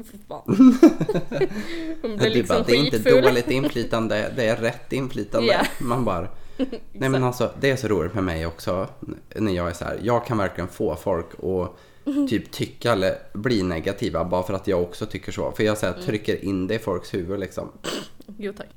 [2.02, 5.48] Hon blev Du liksom bara, det är inte dåligt inflytande, det är rätt inflytande.
[5.48, 5.86] Ja.
[5.86, 6.28] Man bara,
[6.92, 8.88] nej men alltså det är så roligt med mig också
[9.36, 11.78] när jag är så här, jag kan verkligen få folk att
[12.30, 15.52] typ tycka eller bli negativa bara för att jag också tycker så.
[15.52, 16.00] För jag så Mm.
[16.00, 17.72] här, trycker in det i folks huvud liksom.
[18.38, 18.68] Jo tack.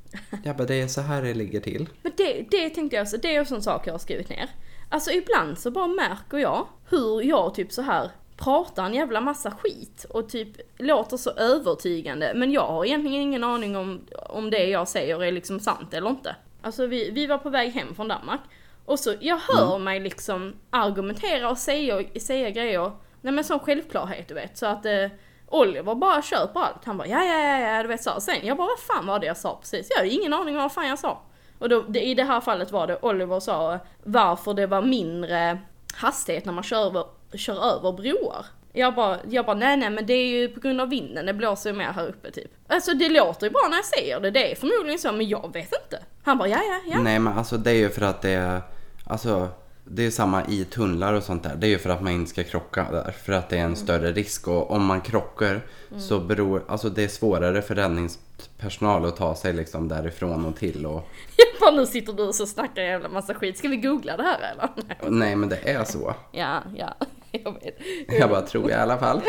[0.45, 1.89] Jag bara, det är så här det ligger till.
[2.03, 4.49] Men det, det tänkte jag också, det är också en sak jag har skrivit ner.
[4.89, 9.51] Alltså ibland så bara märker jag hur jag typ så här pratar en jävla massa
[9.51, 12.33] skit och typ låter så övertygande.
[12.35, 16.11] Men jag har egentligen ingen aning om, om det jag säger är liksom sant eller
[16.11, 16.37] inte.
[16.63, 18.41] Alltså vi, vi var på väg hem från Danmark.
[18.85, 22.93] Och så, jag hör mig liksom argumentera och säga, säga grejer,
[23.27, 24.59] nej men sån självklarhet du vet.
[24.59, 25.07] Så att eh,
[25.47, 26.85] Oliver bara köper allt.
[26.85, 28.21] Han bara ja ja ja ja du vet så.
[28.21, 29.87] Sen jag bara vad fan var det jag sa precis?
[29.91, 31.23] Jag har ingen aning om vad fan jag sa.
[31.59, 34.83] Och då, det, i det här fallet var det Oliver sa eh, varför det var
[34.83, 35.59] mindre
[35.95, 38.47] hastighet när man kör över, kör över broar.
[38.73, 41.35] Jag bara, jag bara nej nej men det är ju på grund av vinden, det
[41.35, 42.51] blåser ju mer här uppe typ.
[42.69, 45.53] Alltså det låter ju bra när jag säger det, det är förmodligen så men jag
[45.53, 46.05] vet inte.
[46.23, 46.99] Han bara ja ja ja.
[47.03, 48.63] Nej men alltså det är ju för att det är,
[49.07, 49.49] alltså
[49.89, 51.57] det är samma i tunnlar och sånt där.
[51.57, 53.11] Det är ju för att man inte ska krocka där.
[53.25, 53.77] För att det är en Mm.
[53.77, 55.61] större risk och om man krockar
[55.99, 60.87] så beror, alltså det är svårare för räddningspersonal att ta sig liksom därifrån och till
[60.87, 63.77] och Jag bara nu sitter du och så snackar en jävla massa skit, ska vi
[63.77, 64.69] googla det här eller?
[64.89, 64.97] Nej.
[65.11, 66.15] nej men det är så.
[66.33, 66.95] Ja, ja,
[67.31, 67.79] jag vet.
[68.19, 69.21] Jag bara tror jag i alla fall.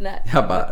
[0.00, 0.22] Nej.
[0.34, 0.66] Jag bara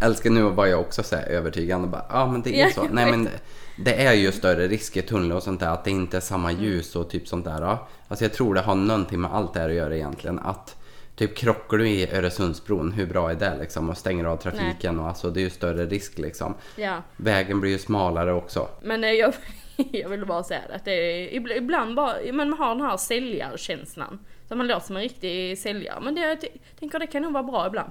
[0.00, 2.82] älskar nu var jag också så här övertygande bara ja men det är Ja, så.
[2.90, 3.42] Nej vet.
[3.76, 6.20] Men det är ju större risk i tunnlar och sånt där att det inte är
[6.20, 6.62] samma Mm.
[6.64, 7.60] ljus och typ sånt där.
[7.62, 7.88] ja.
[8.08, 10.38] Alltså jag tror det har någonting med allt det här att göra egentligen.
[10.38, 10.76] Att
[11.16, 13.90] typ krockar du i Öresundsbron, hur bra är det liksom?
[13.90, 16.54] Och stänger av trafiken och alltså det är ju större risk liksom.
[16.76, 18.68] Ja, Vägen blir ju smalare också.
[18.82, 19.34] men eh, jag,
[19.76, 22.84] jag vill bara säga det att det är ibl- ibland bara, men man har den
[22.86, 24.18] här säljarkänslan.
[24.48, 26.00] Så man låter som en riktig säljare.
[26.00, 26.38] Men det, jag
[26.78, 27.90] tänker det kan nog vara bra ibland.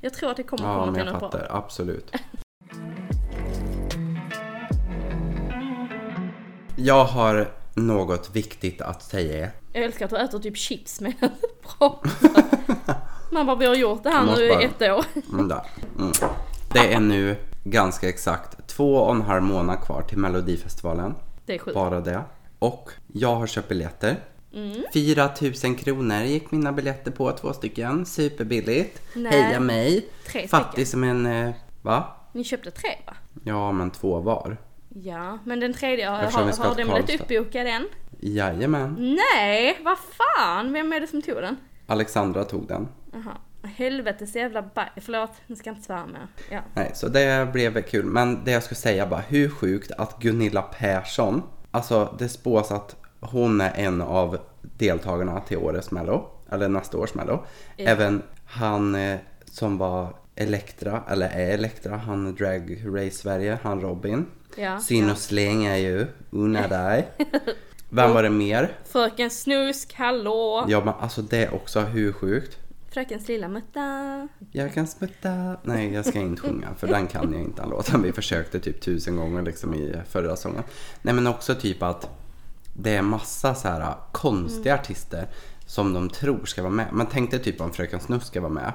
[0.00, 1.30] Jag tror att det kommer Ja komma men till jag något bra.
[1.40, 2.10] fattar, absolut.
[6.84, 9.48] Jag har något viktigt att säga.
[9.72, 11.12] Jag älskar att du äter typ chips du
[11.78, 12.12] pratar.
[13.32, 15.04] Man bara, vi har gjort det här nu i ett år.
[15.32, 15.50] Mm.
[15.98, 16.12] Mm.
[16.72, 21.14] Det är nu ganska exakt två och en halv månad kvar till Melodifestivalen.
[21.46, 21.74] Det är sjukt.
[21.74, 22.22] Bara det.
[22.58, 24.16] Och jag har köpt biljetter.
[24.54, 24.84] Mm.
[24.94, 25.30] 4
[25.64, 28.06] 000 kronor gick mina biljetter på, två stycken.
[28.06, 29.02] Superbilligt.
[29.14, 29.32] Nej.
[29.42, 30.06] Heja mig.
[30.26, 31.26] Tre Fattig som en...
[31.26, 32.16] eh, Va?
[32.32, 33.12] Ni köpte tre va?
[33.44, 34.56] Ja, men två var.
[34.94, 37.86] Ja, men den tredje, har, har, har den blivit uppbokad än?
[38.20, 39.16] Jajamän.
[39.34, 40.72] Nej, vad fan!
[40.72, 41.56] Vem är det som tog den?
[41.86, 42.88] Alexandra tog den.
[43.12, 43.36] Jaha.
[43.62, 44.90] Helvetes jävla baj...
[44.96, 46.26] Förlåt, nu ska jag inte svära mer.
[46.50, 46.60] Ja.
[46.74, 48.04] Nej, så det blev kul.
[48.04, 52.96] Men det jag skulle säga bara, hur sjukt att Gunilla Persson, alltså det spås att
[53.20, 57.44] hon är en av deltagarna till årets mello, eller nästa års mello.
[57.76, 57.88] Ja.
[57.88, 64.26] Även han eh, som var Elektra, eller är Elektra, han Drag Race Sverige, han Robin.
[64.56, 67.08] Ja, Sinus Släng är ju unna dig.
[67.88, 68.76] Vem var det mer?
[68.84, 70.64] Fröken Snusk, hallå!
[70.68, 72.58] Ja men alltså det är också hur sjukt.
[72.90, 74.28] Frökens lilla mutta.
[74.50, 75.56] Jag kan smutta.
[75.62, 78.02] Nej, jag ska inte sjunga för den kan jag inte den låten.
[78.02, 80.62] Vi försökte typ tusen gånger liksom i förra sången.
[81.02, 82.08] Nej, men också typ att
[82.74, 85.26] det är massa så här konstiga artister
[85.66, 86.86] som de tror ska vara med.
[86.92, 88.72] Man tänkte typ om Fröken Snusk ska vara med.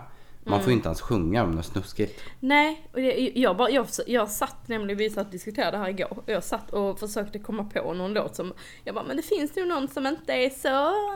[0.49, 2.21] Man får ju inte ens sjunga om något snuskigt.
[2.39, 5.89] Nej, och det, jag, bara, jag, jag satt nämligen, vi satt och diskuterade det här
[5.89, 9.23] igår, och jag satt och försökte komma på någon låt som, jag bara, men det
[9.23, 10.67] finns ju någon som inte är så,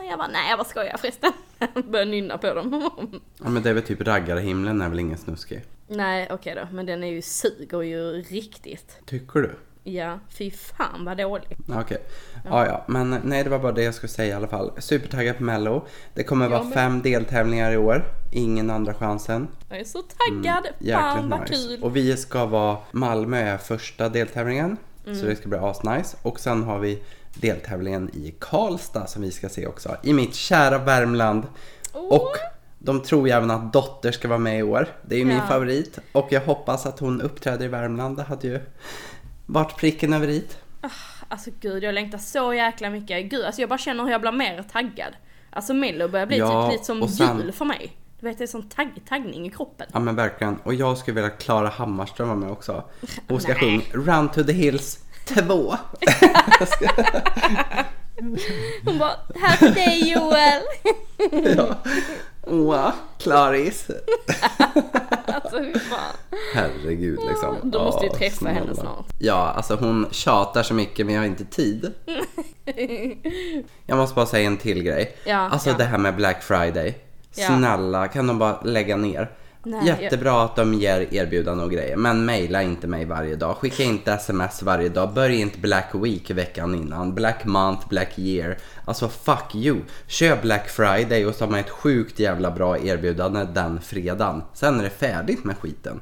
[0.10, 1.32] jag bara, nej jag bara skojar förresten.
[1.91, 2.89] Började nynna på dem.
[3.44, 5.62] Ja, men det är väl typ Raggarhimlen är väl ingen snuskig.
[5.88, 8.98] nej okej då, men den är ju, suger ju riktigt.
[9.06, 9.56] Tycker du?
[9.84, 11.58] Ja, fy fan vad dålig.
[11.67, 11.98] Ja, Okej.
[12.46, 12.84] Ja, ja.
[12.88, 14.72] Men nej, det var bara det jag skulle säga i alla fall.
[14.78, 15.86] Supertaggad på Mello.
[16.13, 16.74] Det kommer Jag vara med.
[16.74, 18.04] fem deltävlingar i år.
[18.32, 19.48] Ingen andra chansen.
[19.70, 21.54] Jag är så taggad, Mm, fan vad nice.
[21.54, 21.84] kul.
[21.84, 24.78] Och vi ska vara, Malmö är första deltävlingen.
[25.06, 26.17] Så det ska bli asnice.
[26.22, 27.04] Och sen har vi
[27.36, 29.96] deltävlingen i Karlstad som vi ska se också.
[30.04, 31.44] I mitt kära Värmland.
[31.94, 32.32] Och
[32.80, 34.88] de tror ju även att Dotter ska vara med i år.
[35.02, 35.48] Det är ju min Ja.
[35.48, 36.00] favorit.
[36.12, 38.17] Och jag hoppas att hon uppträder i Värmland.
[38.17, 38.60] Det hade ju
[39.54, 40.48] varit pricken över i.
[41.28, 43.26] Alltså gud, jag längtar så jäkla mycket.
[43.26, 45.14] Gud, alltså jag bara känner hur jag blir mer taggad.
[45.50, 47.98] Alltså Mello börjar bli Ja, typ lite som sen- jul för mig.
[48.20, 49.88] Du vet, det är sån tagg, taggning i kroppen.
[49.94, 50.56] Ja men verkligen.
[50.64, 52.84] Och jag skulle vilja Klara Hammarström vara med också.
[53.28, 55.34] Hon ska sjunga Run to the Hills 2.
[58.86, 60.62] Hon bara, här till dig Joel!
[61.58, 61.76] ja.
[62.47, 63.88] Åh, Claris.
[65.25, 66.15] alltså hur fan.
[66.54, 67.56] Herregud liksom.
[67.63, 68.60] Då måste vi Åh, träffa snälla.
[68.60, 69.06] henne snart.
[69.19, 71.93] Ja, alltså hon tjatar så mycket men jag har inte tid.
[73.86, 75.17] Jag måste bara säga en till grej.
[75.25, 75.75] Ja, alltså ja.
[75.77, 76.97] det här med Black Friday.
[77.36, 77.47] Ja.
[77.47, 79.32] Snälla, kan de bara lägga ner?
[79.63, 83.56] Nej, Jättebra att de ger erbjudanden och grejer, men mejla inte mig varje dag.
[83.56, 85.13] Skicka inte sms varje dag.
[85.13, 87.15] Börja inte Black Week veckan innan.
[87.15, 88.58] Black Month, Black Year.
[88.86, 89.78] Alltså fuck you.
[90.08, 94.43] Kör Black Friday och så har man ett sjukt jävla bra erbjudande den fredagen.
[94.54, 96.02] Sen är det färdigt med skiten.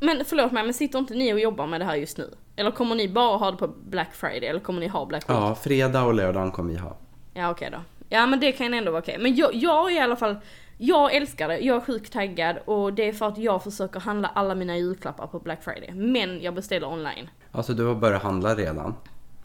[0.00, 2.30] Men förlåt mig, men sitter inte ni och jobbar med det här just nu?
[2.56, 4.48] Eller kommer ni bara ha det på Black Friday?
[4.48, 5.38] Eller kommer ni ha Black Week?
[5.38, 6.96] Ja, fredag och lördag kommer vi ha.
[7.34, 7.78] Ja okej då.
[8.08, 9.18] Ja men det kan ändå vara okej.
[9.18, 10.36] Men jag, jag är i alla fall,
[10.78, 14.28] jag älskar det, jag är sjukt taggad och det är för att jag försöker handla
[14.34, 15.94] alla mina julklappar på Black Friday.
[15.94, 17.30] Men jag beställer online.
[17.52, 18.94] Alltså du har börjat handla redan.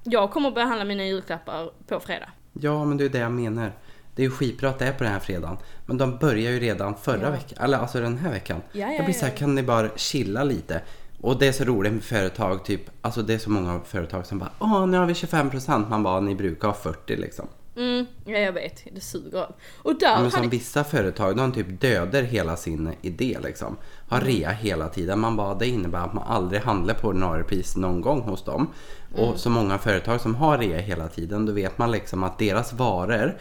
[0.03, 2.29] Jag kommer börja handla mina julklappar på fredag.
[2.53, 3.71] Ja, men det är det jag menar.
[4.15, 5.57] Det är ju skitbra att det är på den här fredagen.
[5.85, 8.61] Men de börjar ju redan förra veckan, eller alltså den här veckan.
[8.71, 9.37] Ja, ja, jag blir så här, ja.
[9.37, 10.81] kan ni bara chilla lite?
[11.21, 14.39] Och det är så roligt med företag, typ, alltså det är så många företag som
[14.39, 17.47] bara Åh, nu har vi 25% Man bara, ni brukar ha 40 liksom.
[17.75, 19.47] Mm, ja jag vet, det suger.
[19.81, 20.31] Och där men hade...
[20.31, 23.77] som vissa företag, de typ dödar hela sin idé liksom.
[24.09, 24.29] Har Mm.
[24.33, 25.19] rea hela tiden.
[25.19, 28.67] Man bara, det innebär att man aldrig handlar på ordinarie pris någon gång hos dem.
[29.15, 29.29] Mm.
[29.29, 32.73] Och så många företag som har rea hela tiden, då vet man liksom att deras
[32.73, 33.37] varor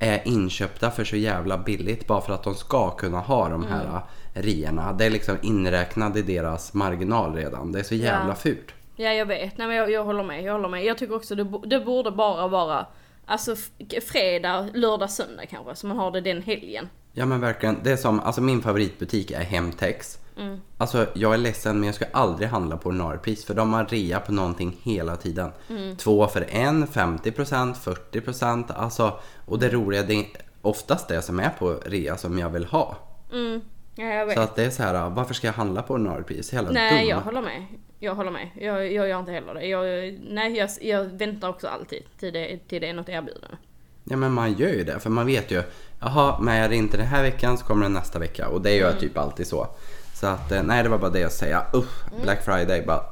[0.00, 3.84] är inköpta för så jävla billigt bara för att de ska kunna ha de här
[3.84, 4.02] Mm.
[4.34, 4.92] reorna.
[4.92, 7.72] Det är liksom inräknat i deras marginal redan.
[7.72, 8.34] Det är så jävla Ja.
[8.34, 8.74] fult.
[8.96, 10.84] Ja jag vet, nej men jag, jag håller med, jag håller med.
[10.84, 12.86] Jag tycker också det, det borde bara vara
[13.26, 13.56] Alltså
[14.02, 16.88] fredag, lördag, söndag kanske, så man har det den helgen.
[17.12, 17.78] Ja men verkligen.
[17.82, 20.18] Det är som, alltså min favoritbutik är Hemtex.
[20.38, 20.60] Mm.
[20.78, 24.20] Alltså jag är ledsen men jag ska aldrig handla på ordinarpris för de har rea
[24.20, 25.50] på någonting hela tiden.
[25.70, 25.96] Mm.
[25.96, 27.74] Två för en, 50%,
[28.12, 29.20] 40% alltså.
[29.46, 30.26] Och det roliga, det är
[30.62, 32.96] oftast det som är på rea som jag vill ha.
[33.32, 33.60] Mm,
[33.94, 34.34] ja jag vet.
[34.34, 36.52] Så att det är så här, varför ska jag handla på ordinarpris?
[36.52, 37.10] Jävla Nej dumma.
[37.10, 37.66] jag håller med.
[38.04, 38.48] Jag håller med.
[38.60, 39.66] Jag, jag gör inte heller det.
[39.66, 43.56] Jag, nej jag, jag väntar också alltid till det, till det är något erbjudande.
[44.04, 45.62] Ja men man gör ju det för man vet ju,
[46.00, 48.70] jaha men är det inte den här veckan så kommer det nästa vecka och det
[48.70, 48.90] gör Mm.
[48.92, 49.66] jag typ alltid så.
[50.14, 51.66] Så att eh, nej det var bara det jag säga.
[51.74, 52.22] Usch, Mm.
[52.22, 53.02] Black Friday bara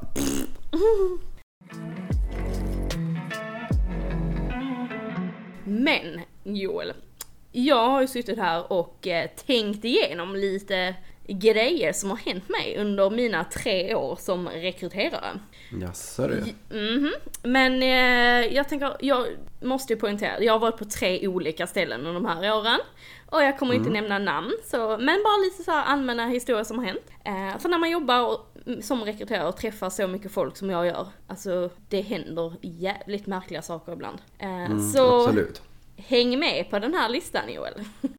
[5.65, 6.93] Men Joel,
[7.53, 10.95] jag har ju suttit här och eh, tänkt igenom lite
[11.33, 15.41] grejer som har hänt mig under mina tre år som rekryterare.
[15.81, 16.45] Jaså du?
[16.79, 17.13] Mhm.
[17.43, 19.27] Men eh, jag tänker, jag
[19.63, 22.79] måste ju poängtera, jag har varit på tre olika ställen under de här åren.
[23.31, 26.87] Och jag kommer inte nämna namn, så, men bara lite så allmänna historier som har
[26.87, 27.11] hänt.
[27.25, 30.71] Eh, för när man jobbar och, mm, som rekryterare och träffar så mycket folk som
[30.71, 34.19] jag gör, alltså det händer jävligt märkliga saker ibland.
[34.39, 35.63] Eh, Mm, så Absolut.
[35.97, 37.75] häng med på den här listan Joel.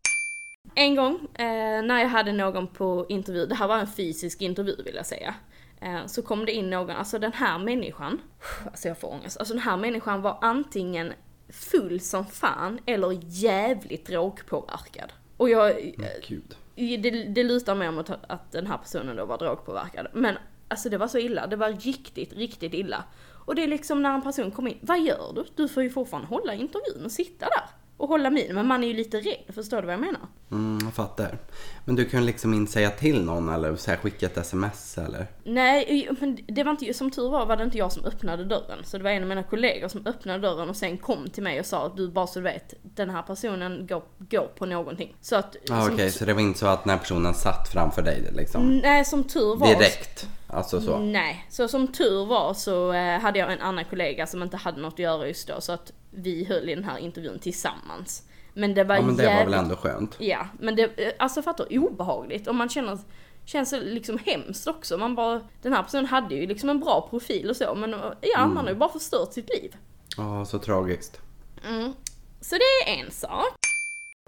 [0.76, 4.76] En gång eh, när jag hade någon på intervju, det här var en fysisk intervju
[4.86, 5.36] vill jag säga.
[5.82, 8.21] Eh, så kom det in någon, alltså den här människan,
[8.65, 11.13] alltså jag får ångest, alltså den här människan var antingen
[11.50, 15.13] full som fan eller jävligt drogpåverkad.
[15.38, 15.93] Och jag,
[16.28, 16.56] Gud.
[16.76, 20.08] det, det lutar mer mot att- att den här personen då var drogpåverkad.
[20.13, 20.36] Men
[20.67, 23.04] alltså det var så illa, det var riktigt, riktigt illa.
[23.45, 25.45] Och det är liksom när en person kommer in, vad gör du?
[25.56, 27.63] Du får ju fortfarande hålla intervjun och sitta där.
[27.97, 30.21] Och hålla min, men man är ju lite rädd, förstår du vad jag menar?
[30.52, 31.38] Mm, jag fattar.
[31.86, 35.28] Men du kan liksom inte säga till någon eller så här, skicka ett sms eller?
[35.44, 38.80] Nej, men det var inte, som tur var var det inte jag som öppnade dörren.
[38.84, 41.60] Så det var en av mina kollegor som öppnade dörren och sen kom till mig
[41.60, 45.16] och sa att du bara så du vet, den här personen går, går på någonting.
[45.22, 45.56] Så att...
[45.70, 48.78] Ah, Okej, så det var inte så att när personen satt framför dig liksom?
[48.78, 49.68] Nej, som tur var...
[49.68, 50.28] Direkt?
[50.48, 51.00] Alltså så?
[51.00, 54.82] Nej, så som tur var så eh, hade jag en annan kollega som inte hade
[54.82, 58.24] något att göra just då så att vi höll i den här intervjun tillsammans.
[58.54, 59.54] Men det var Ja men det var jävligt...
[59.54, 60.16] väl ändå skönt?
[60.20, 62.99] Ja, men det, eh, alltså fattar du, obehagligt och man känner
[63.45, 67.08] Känns det liksom hemskt också, man bara Den här personen hade ju liksom en bra
[67.10, 68.54] profil och så men eh, ja, Mm.
[68.54, 69.76] man har ju bara förstört sitt liv.
[70.18, 71.22] Ja, så tragiskt.
[71.68, 71.93] Mm.
[72.41, 73.54] Så det är en sak.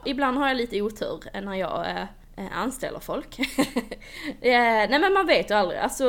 [0.06, 2.02] Ibland har jag lite otur när jag, eh,
[2.38, 3.40] eh, anställer folk.
[4.42, 6.06] eh, nej men man vet ju aldrig, alltså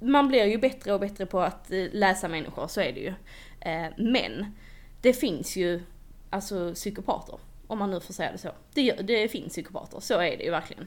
[0.00, 3.14] man blir ju bättre och bättre på att eh, läsa människor, så är det ju.
[3.60, 4.56] Eh, men
[5.00, 5.82] det finns ju
[6.30, 8.48] alltså psykopater, om man nu får säga det så.
[8.74, 10.86] Det, det finns psykopater, så är det ju verkligen.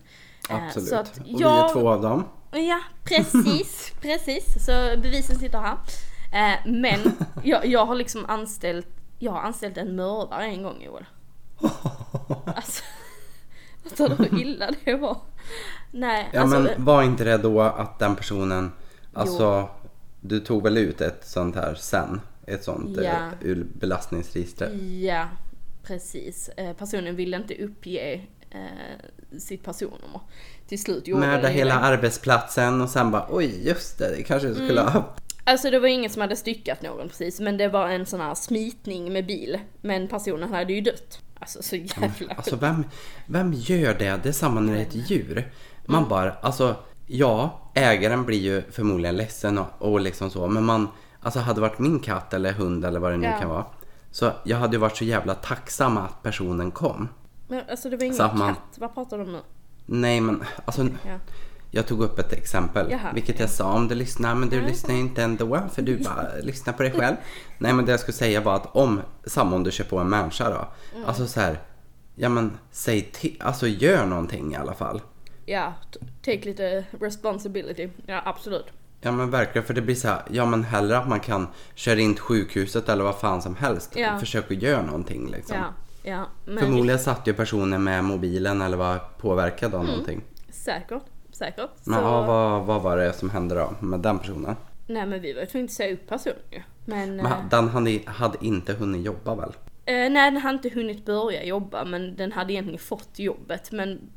[0.49, 0.89] Eh, Absolut.
[0.89, 2.23] Så att och jag, vi är två av dem.
[2.51, 4.65] Ja, precis, precis.
[4.65, 5.77] Så bevisen sitter här.
[6.33, 6.99] Eh, men
[7.43, 8.87] jag, jag har liksom anställt,
[9.19, 11.05] jag har anställt en mördare en gång Joel.
[12.45, 12.83] Alltså,
[13.83, 15.17] fattar du hur illa det var?
[15.91, 16.59] Nej, Ja alltså.
[16.59, 18.71] men var inte det då att den personen,
[19.13, 19.69] alltså
[20.21, 22.21] du tog väl ut ett sånt här sen?
[22.47, 23.01] Ett sånt Ja.
[23.03, 24.71] eh, ur belastningsregistret?
[25.01, 25.27] Ja,
[25.83, 26.49] precis.
[26.57, 30.21] Eh, personen ville inte uppge eh, sitt personnummer.
[30.67, 31.79] Till slut gjorde Mörda hela det.
[31.81, 34.93] arbetsplatsen och sen bara oj just det, det kanske jag skulle Mm.
[34.93, 35.15] ha.
[35.43, 38.35] Alltså det var ingen som hade styckat någon precis, men det var en sån här
[38.35, 39.59] smitning med bil.
[39.81, 41.19] Men personen hade ju dött.
[41.39, 42.85] Alltså så jävla Alltså vem,
[43.27, 44.19] vem gör det?
[44.23, 45.51] Det är samma när det är ett djur.
[45.85, 46.09] Man Mm.
[46.09, 46.75] bara, alltså
[47.07, 50.47] ja, ägaren blir ju förmodligen ledsen och, och liksom så.
[50.47, 50.87] Men man,
[51.23, 53.39] alltså hade det varit min katt eller hund eller vad det nu Ja.
[53.39, 53.65] kan vara.
[54.11, 57.09] Så jag hade ju varit så jävla tacksam att personen kom.
[57.47, 59.39] Men alltså det var ingen man- katt, vad pratar du om nu?
[59.85, 61.17] Nej men alltså Ja.
[61.75, 64.67] Jag tog upp ett exempel, Jaha, vilket jag sa om du lyssnar, men du Ja.
[64.67, 67.15] lyssnar inte ändå för du bara lyssnar på dig själv.
[67.57, 70.09] Nej men det jag skulle säga var att om, samma om du kör på en
[70.09, 71.07] människa då, Mm.
[71.07, 71.59] alltså så här,
[72.15, 75.01] ja men säg till, alltså gör någonting i alla fall.
[75.45, 75.73] Ja,
[76.21, 77.89] take lite responsibility.
[78.05, 78.65] Ja, absolut.
[79.05, 81.99] Ja men verkligen, för det blir så här, ja men hellre att man kan köra
[81.99, 83.95] in till sjukhuset eller vad fan som helst.
[83.95, 84.19] Ja.
[84.19, 85.57] Försök att göra någonting liksom.
[85.57, 85.73] Ja,
[86.11, 86.25] ja.
[86.45, 90.21] Men Förmodligen satt ju personen med mobilen eller var påverkad av någonting.
[90.49, 91.69] säkert, säkert.
[91.83, 94.55] Men Så, ja, vad, vad var det som hände då med den personen?
[94.87, 96.61] Nej men vi var ju tvungna att säga upp personen ju.
[96.85, 99.51] Men, Men eh, den hade, hade inte hunnit jobba väl?
[99.85, 103.71] Eh, nej den hade inte hunnit börja jobba men den hade egentligen fått jobbet.
[103.71, 104.11] Men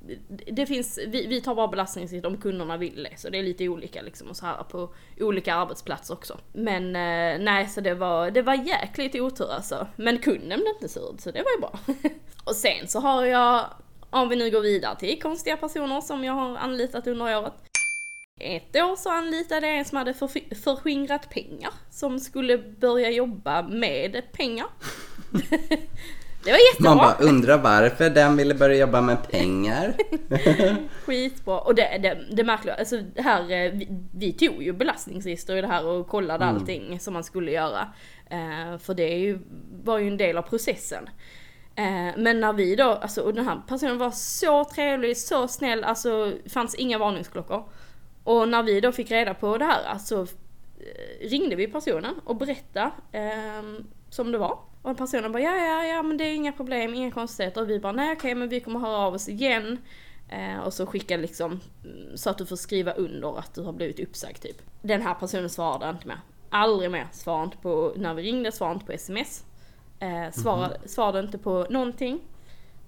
[0.52, 3.20] det finns, vi, vi tar bara belastningssitt om kunderna vill det.
[3.20, 6.38] Så det är lite olika liksom och så här på olika arbetsplatser också.
[6.52, 9.86] Men eh, nej så det var, det var jäkligt otur alltså.
[9.96, 11.78] Men kunden blev inte sur så det var ju bra.
[12.44, 13.66] och sen så har jag,
[14.10, 17.54] om vi nu går vidare till konstiga personer som jag har anlitat under året.
[18.40, 20.14] Ett år så anlitade jag en som hade
[20.64, 24.66] förskingrat pengar, som skulle börja jobba med pengar.
[26.44, 26.94] det var jättebra.
[26.94, 29.94] Man bara undrar varför den ville börja jobba med pengar.
[31.04, 31.60] Skitbra.
[31.60, 35.60] Och det, det, det märkliga, alltså det här, eh, vi, vi tog ju belastningsregister i
[35.60, 36.56] det här och kollade Mm.
[36.56, 37.88] allting som man skulle göra.
[38.30, 39.38] Eh, för det ju,
[39.84, 41.08] var ju en del av processen.
[41.74, 45.84] Eh, men när vi då, alltså och den här personen var så trevlig, så snäll,
[45.84, 47.64] alltså fanns inga varningsklockor.
[48.24, 50.26] Och när vi då fick reda på det här, alltså
[50.80, 53.62] eh, ringde vi personen och berättade eh,
[54.10, 54.58] som det var.
[54.87, 57.61] Och personen bara ja, ja, ja men det är inga problem, inga konstigheter.
[57.61, 59.78] Och vi bara nej okej men vi kommer höra av oss igen.
[60.28, 63.72] Eh, och så skicka liksom mm, så att du får skriva under att du har
[63.72, 64.62] blivit uppsagd typ.
[64.82, 66.20] Den här personen svarade inte mer.
[66.51, 67.09] Aldrig mer.
[67.12, 69.45] Svarade inte på, när vi ringde svarade inte på sms.
[70.01, 72.20] Eh, svarade, svarade inte på någonting.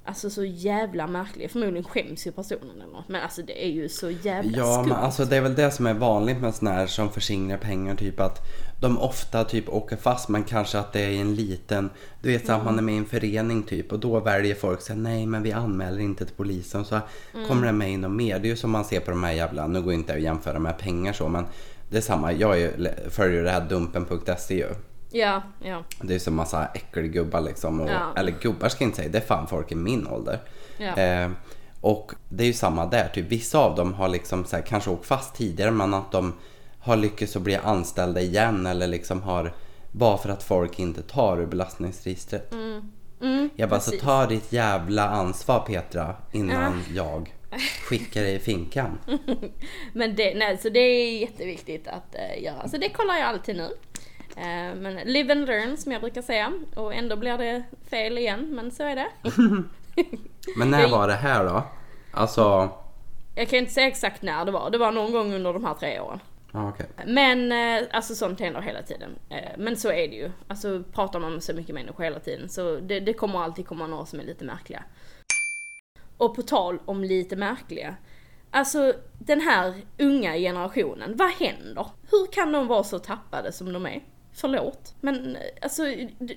[0.09, 1.50] Alltså så jävla märklig.
[1.50, 3.09] Förmodligen skäms ju personen eller något.
[3.09, 4.88] Men alltså det är ju så jävla Ja, skumt.
[4.88, 7.94] men alltså det är väl det som är vanligt med såna här som förskingrar pengar.
[7.94, 8.38] Typ att
[8.80, 11.90] de ofta typ åker fast men kanske att det är en liten,
[12.22, 14.80] du vet så att man är med i en förening typ och då väljer folk
[14.80, 16.84] säga nej men vi anmäler inte till polisen.
[16.84, 17.00] Så
[17.48, 18.38] kommer det med in och mer.
[18.38, 20.59] Det är ju som man ser på de här jävla, nu går inte att jämföra
[20.59, 21.44] med pengar så men
[21.90, 24.68] det är samma, jag är följer det här dumpen.se ju.
[25.11, 25.84] Ja, ja.
[26.02, 27.80] Det är så massa äckelgubbar liksom.
[27.80, 28.12] Och, Ja.
[28.16, 30.40] Eller gubbar ska jag inte säga, det är fan folk i min ålder.
[30.78, 30.96] Ja.
[30.96, 31.30] Eh,
[31.80, 34.90] och det är ju samma där, typ vissa av dem har liksom så här, kanske
[34.90, 36.34] åkt fast tidigare men att de
[36.80, 39.52] har lyckats att bli anställda igen eller liksom har
[39.92, 42.52] bara för att folk inte tar ur belastningsregistret.
[42.52, 44.00] Mm, jag bara, precis.
[44.00, 47.34] så ta ditt jävla ansvar Petra innan jag
[47.82, 48.98] skickar dig i finkan.
[49.92, 52.68] Men det, nej, så det är jätteviktigt att eh, göra.
[52.68, 53.68] Så det kollar jag alltid nu.
[54.39, 56.53] Eh, men live and learn som jag brukar säga.
[56.74, 59.09] Och ändå blir det fel igen, men så är det.
[60.57, 61.62] Men när var det här då?
[62.12, 62.70] Alltså,
[63.34, 64.70] Jag kan inte säga exakt när det var.
[64.70, 66.20] Det var någon gång under de här tre åren.
[66.53, 66.86] ja okej.
[67.07, 69.11] Men eh, alltså sånt händer hela tiden.
[69.28, 70.30] Eh, men så är det ju.
[70.49, 73.86] Alltså pratar man med så mycket människor hela tiden så det, det kommer alltid komma
[73.86, 74.82] några som är lite märkliga.
[76.16, 77.97] Och på tal om lite märkliga.
[78.51, 81.86] Alltså den här unga generationen, vad händer?
[82.11, 84.01] Hur kan de vara så tappade som de är?
[84.41, 85.82] Förlåt, men eh, alltså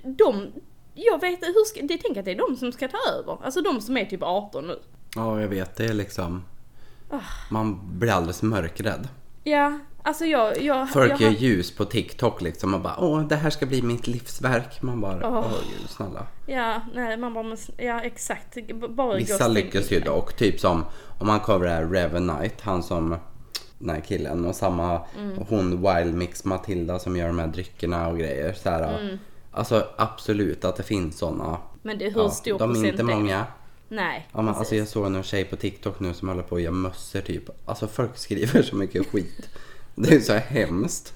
[0.04, 0.52] de...
[0.94, 3.38] Jag vet hur ska, det tänker att det är de som ska ta över.
[3.44, 4.80] Alltså de som är typ 18 nu.
[5.16, 5.76] Ja, jag vet.
[5.76, 6.44] Det är liksom...
[7.10, 7.20] Ah.
[7.52, 9.08] Man blir alldeles mörkrädd.
[9.44, 13.36] Ja, Alltså jag, jag, Folk jag gör ljus på TikTok liksom och bara åh det
[13.36, 14.82] här ska bli mitt livsverk.
[14.82, 15.54] Man bara åh Åh.
[15.80, 16.28] gud snälla.
[16.46, 18.58] Ja, nej man bara, ja exakt.
[18.90, 20.34] Bara Vissa lyckas ju dock.
[20.34, 20.86] Typ som
[21.20, 23.16] om man här Revenite, han som
[23.82, 25.38] den här killen och samma Mm.
[25.50, 28.54] hon Wild Mix Matilda som gör de här dryckerna och grejer.
[28.54, 29.18] Så här, Mm.
[29.52, 31.58] Alltså absolut att det finns sådana.
[31.82, 33.46] Men det är hur stor de är inte många.
[33.90, 36.62] Nej, Ja, men alltså jag såg en tjej på TikTok nu som håller på att
[36.62, 37.44] göra mössor typ.
[37.66, 39.50] Alltså folk skriver så mycket skit.
[39.96, 41.14] Det är så hemskt.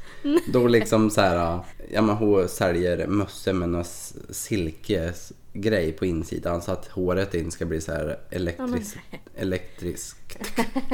[0.54, 1.60] Då liksom så här,
[1.92, 3.86] ja men hon säljer mössor med någon
[4.30, 8.98] silkesgrej på insidan så att håret in ska bli så här elektriskt.
[9.36, 10.38] Elektriskt.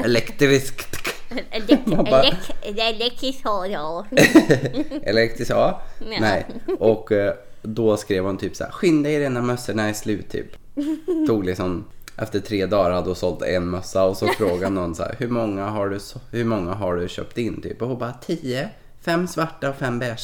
[0.04, 0.96] Elektriskt
[3.66, 4.06] ja.
[5.02, 5.82] Elektriskt, ja.
[5.98, 6.16] Ja.
[6.20, 6.46] Nej.
[6.78, 10.56] Och eh, då skrev hon typ så här, skynda er innan mössorna är slut typ.
[11.26, 11.84] Tog liksom,
[12.16, 15.28] efter tre dagar hade hon sålt en mössa och så frågade någon så här, hur
[15.28, 15.98] många har du,
[16.30, 17.82] hur många har du köpt in typ?
[17.82, 18.68] Och hon bara, tio,
[19.00, 20.16] fem svarta och fem beiga.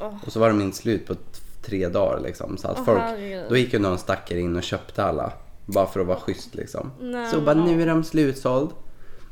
[0.00, 0.14] Åh.
[0.26, 1.14] Och så var de inte slut på
[1.62, 2.56] tre dagar liksom.
[2.56, 3.44] Så att Åh, folk, herregud.
[3.48, 5.32] då gick ju någon stackare in och köpte alla.
[5.66, 6.90] Bara för att vara schysst liksom.
[7.00, 8.70] Nej, så bara, nu är de slutsåld.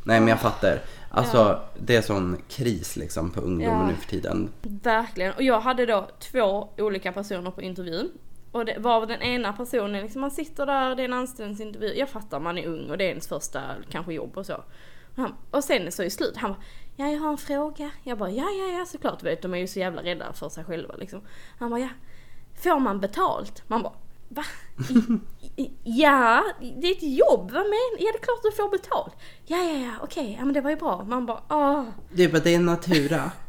[0.04, 0.80] Nej men jag fattar.
[1.10, 3.86] Alltså det är sån kris liksom på ungdomen Ja.
[3.86, 4.50] nu för tiden.
[4.62, 5.32] Verkligen.
[5.32, 8.10] Och jag hade då två olika personer på intervjun.
[8.52, 11.94] Och det var den ena personen, liksom man sitter där, det är en anställningsintervju.
[11.94, 14.54] Jag fattar, man är ung och det är ens första kanske jobb och så.
[14.54, 16.62] Och, han, och sen så i slut, han bara
[16.96, 17.90] Ja jag har en fråga.
[18.02, 20.64] Jag bara ja ja ja såklart vet de är ju så jävla rädda för sig
[20.64, 21.20] själva liksom.
[21.58, 21.88] Han bara ja.
[22.54, 23.62] Får man betalt?
[23.66, 23.92] Man bara
[24.28, 24.44] va?
[25.84, 26.44] Ja,
[26.80, 29.12] det är ett jobb, vad menar Ja det är klart du får betalt.
[29.46, 31.04] Ja ja ja okej, ja men det var ju bra.
[31.08, 31.82] Man bara åh.
[32.10, 33.30] Du bara, det är natura.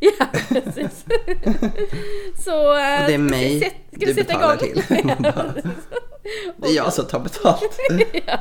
[0.00, 1.04] Ja, precis.
[2.44, 2.50] Så...
[2.76, 4.82] eh, Och det är mig ska vi du sätta betalar igång?
[4.82, 5.04] till.
[5.06, 5.54] Man bara,
[6.56, 7.78] det är jag som tar betalt.
[8.26, 8.38] ja.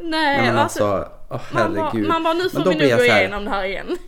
[0.00, 2.08] Nej, Ja, men alltså, alltså, åh man, bara, herregud.
[2.08, 3.98] man bara, nu får vi nog gå igenom det här igen.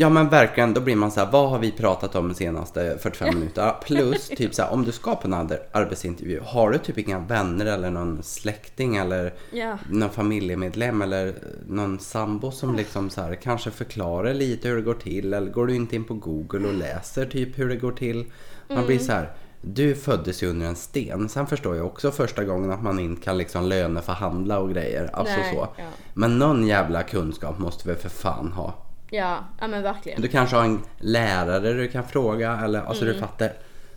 [0.00, 2.98] Ja men verkligen, då blir man så här, vad har vi pratat om de senaste
[3.00, 3.70] 45 minuterna?
[3.70, 7.18] Plus typ så här, om du ska på en ar- arbetsintervju, har du typ inga
[7.18, 9.78] vänner eller någon släkting eller Ja.
[9.90, 11.34] någon familjemedlem eller
[11.68, 15.66] någon sambo som liksom så här, kanske förklarar lite hur det går till eller går
[15.66, 18.24] du inte in på google och läser typ hur det går till?
[18.68, 19.32] Man blir så här,
[19.62, 21.28] du föddes ju under en sten.
[21.28, 25.10] Sen förstår jag också första gången att man inte kan liksom löneförhandla och grejer.
[25.12, 25.68] Alltså Nej, så.
[25.78, 25.84] ja.
[26.14, 28.74] Men någon jävla kunskap måste vi för fan ha.
[29.10, 30.22] Ja, ja men verkligen.
[30.22, 33.52] Du kanske har en lärare du kan fråga eller alltså du fattar.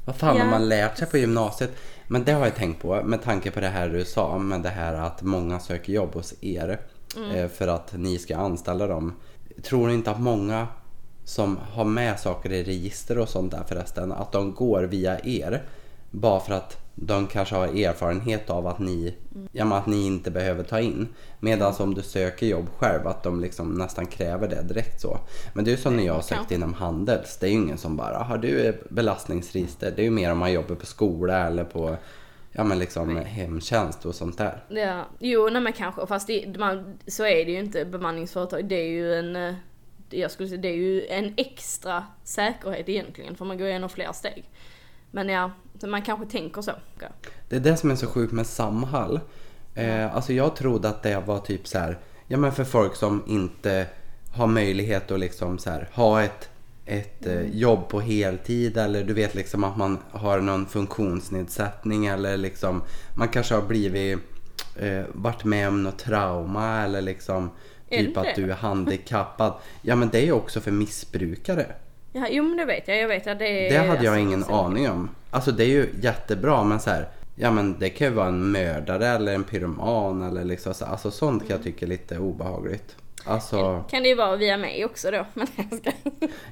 [0.06, 0.44] Vad fan Ja.
[0.44, 1.72] har man lärt sig på gymnasiet?
[2.08, 4.70] Men det har jag tänkt på med tanke på det här du sa med det
[4.70, 6.80] här att många söker jobb hos er
[7.36, 9.16] eh, för att ni ska anställa dem.
[9.64, 10.68] Tror du inte att många
[11.24, 15.64] som har med saker i register och sånt där förresten, att de går via er
[16.12, 19.16] bara för att de kanske har erfarenhet av att ni,
[19.52, 21.08] ja, att ni inte behöver ta in.
[21.40, 25.20] Medan om du söker jobb själv, att de liksom nästan kräver det direkt så.
[25.54, 27.38] Men det är ju som när jag har sökt inom Handels.
[27.38, 29.94] Det är ju ingen som bara, har du belastningsregister?
[29.96, 31.98] Det är ju mer om man jobbar på skola eller på
[32.52, 34.64] ja, men liksom hemtjänst och sånt där.
[34.70, 38.66] Ja, jo nej men kanske, fast det, man, så är det ju inte bemanningsföretag.
[38.66, 39.54] Det är ju en, eh,
[40.10, 44.12] jag skulle säga, det är ju en extra säkerhet egentligen, för man går igenom fler
[44.12, 44.46] steg.
[45.12, 45.52] Men ja,
[45.84, 46.72] man kanske tänker så.
[47.50, 49.20] Det är det som är så sjukt med Samhall.
[49.76, 53.24] Eh, alltså jag trodde att det var typ så här, ja men för folk som
[53.28, 53.88] inte
[54.32, 56.50] har möjlighet att liksom så här, ha ett,
[56.86, 62.38] ett eh, jobb på heltid eller du vet liksom att man har någon funktionsnedsättning eller
[62.38, 62.82] liksom
[63.16, 64.20] man kanske har blivit,
[64.76, 67.50] eh, varit med om något trauma eller liksom
[67.90, 69.54] typ att du är handikappad.
[69.82, 71.66] Ja men det är ju också för missbrukare.
[72.12, 73.70] Ja, jo men det vet jag, jag vet att det är...
[73.72, 75.10] Det hade jag alltså, ingen så- aning om.
[75.32, 78.52] Alltså det är ju jättebra men så här, ja men det kan ju vara en
[78.52, 82.96] mördare eller en pyroman eller liksom så, alltså sånt kan jag tycka är lite obehagligt.
[83.26, 85.92] Alltså, Kan det ju vara via mig också då, men ska...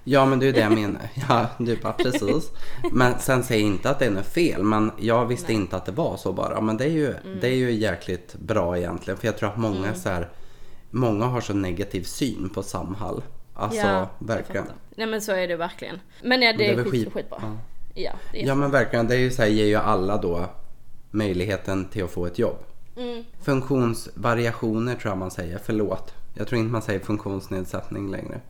[0.03, 1.01] ja men det är det jag menar.
[1.29, 2.51] Ja, du bara precis.
[2.91, 5.85] Men sen säger jag inte att det är något fel, men jag visste inte att
[5.85, 6.61] det var så bara.
[6.61, 9.93] Men det är ju, det är ju jäkligt bra egentligen, för jag tror att många
[9.95, 10.29] så här,
[10.89, 13.21] många har så negativ syn på Samhall.
[13.59, 14.65] Alltså jag verkligen.
[14.95, 15.99] Nej men så är det verkligen.
[16.23, 17.37] Men ja, det, det är skit, skit- skitbra.
[17.41, 17.57] ja.
[17.93, 20.45] Ja, det är Ja men verkligen, det är ju så här, ger ju alla då
[21.11, 22.57] möjligheten till att få ett jobb.
[22.97, 23.23] Mm.
[23.41, 26.13] Funktionsvariationer tror jag man säger, förlåt.
[26.33, 28.41] Jag tror inte man säger funktionsnedsättning längre.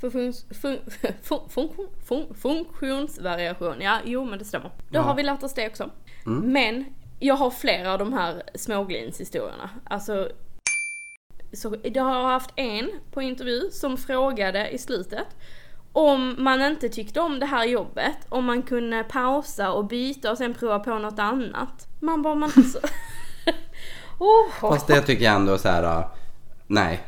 [0.00, 0.78] Funktions, fun,
[1.22, 1.68] fun,
[2.04, 4.70] fun, funktionsvariation, ja jo men det stämmer.
[4.88, 5.02] Då Ja.
[5.02, 5.90] har vi lärt oss det också.
[6.42, 6.84] Men
[7.18, 9.70] jag har flera av de här småglinshistorierna.
[9.84, 10.28] Alltså,
[11.56, 15.26] så jag har haft en på intervju som frågade i slutet
[15.94, 20.38] om man inte tyckte om det här jobbet, om man kunde pausa och byta och
[20.38, 21.86] sen prova på något annat.
[22.00, 22.78] Man bara, man alltså...
[24.18, 26.06] oh, Fast det tycker jag ändå så här, äh,
[26.66, 27.04] nej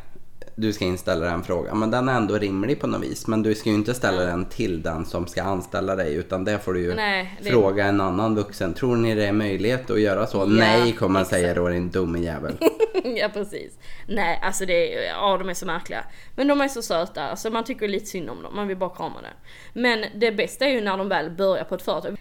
[0.59, 1.79] du ska inställa den frågan.
[1.79, 3.27] Men den är ändå rimlig på något vis.
[3.27, 6.15] Men du ska ju inte ställa den till den som ska anställa dig.
[6.15, 8.75] Utan det får du ju Nej, det- fråga en annan vuxen.
[8.75, 10.45] Tror ni det är möjlighet att göra så?
[10.45, 12.57] Nej, kommer han säga då din dumme jävel.
[13.05, 13.79] ja precis.
[14.09, 16.05] Nej alltså det är, ja de är så märkliga.
[16.37, 18.91] Men de är så söta, alltså man tycker lite synd om dem, man vill bara
[18.97, 19.33] krama det.
[19.81, 22.17] Men det bästa är ju när de väl börjar på ett företag.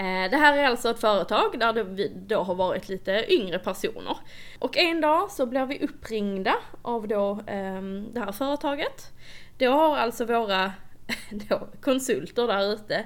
[0.00, 3.58] Eh, Det här är alltså ett företag där det vi då har varit lite yngre
[3.58, 4.16] personer.
[4.58, 9.12] Och en dag så blir vi uppringda av då ehm, det här företaget.
[9.58, 10.72] Då har alltså våra
[11.48, 13.04] då, konsulter där ute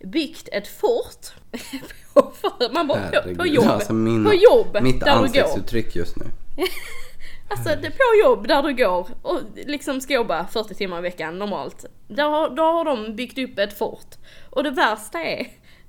[0.00, 1.26] byggt ett fort.
[2.14, 5.96] på, för- man bara, på, på Herregud, jobb, alltså min- på jobb Mitt där ansiktsuttryck
[5.96, 6.24] just nu.
[7.48, 11.38] Alltså det på jobb där du går och liksom ska jobba 40 timmar i veckan
[11.38, 11.84] normalt.
[12.08, 14.14] Då då har de byggt upp ett fort.
[14.50, 15.46] Och det värsta är,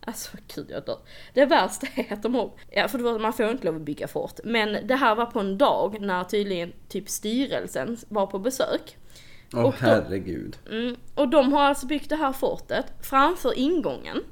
[0.07, 0.97] alltså gud jag dör.
[1.33, 4.39] Det värsta är att de har, ja för man får inte lov att bygga fort.
[4.43, 8.97] Men det här var på en dag när tydligen typ styrelsen var på besök.
[9.53, 10.57] Åh Och då- herregud.
[10.71, 10.95] Mm.
[11.15, 14.23] Och de har alltså byggt det här fortet framför ingången.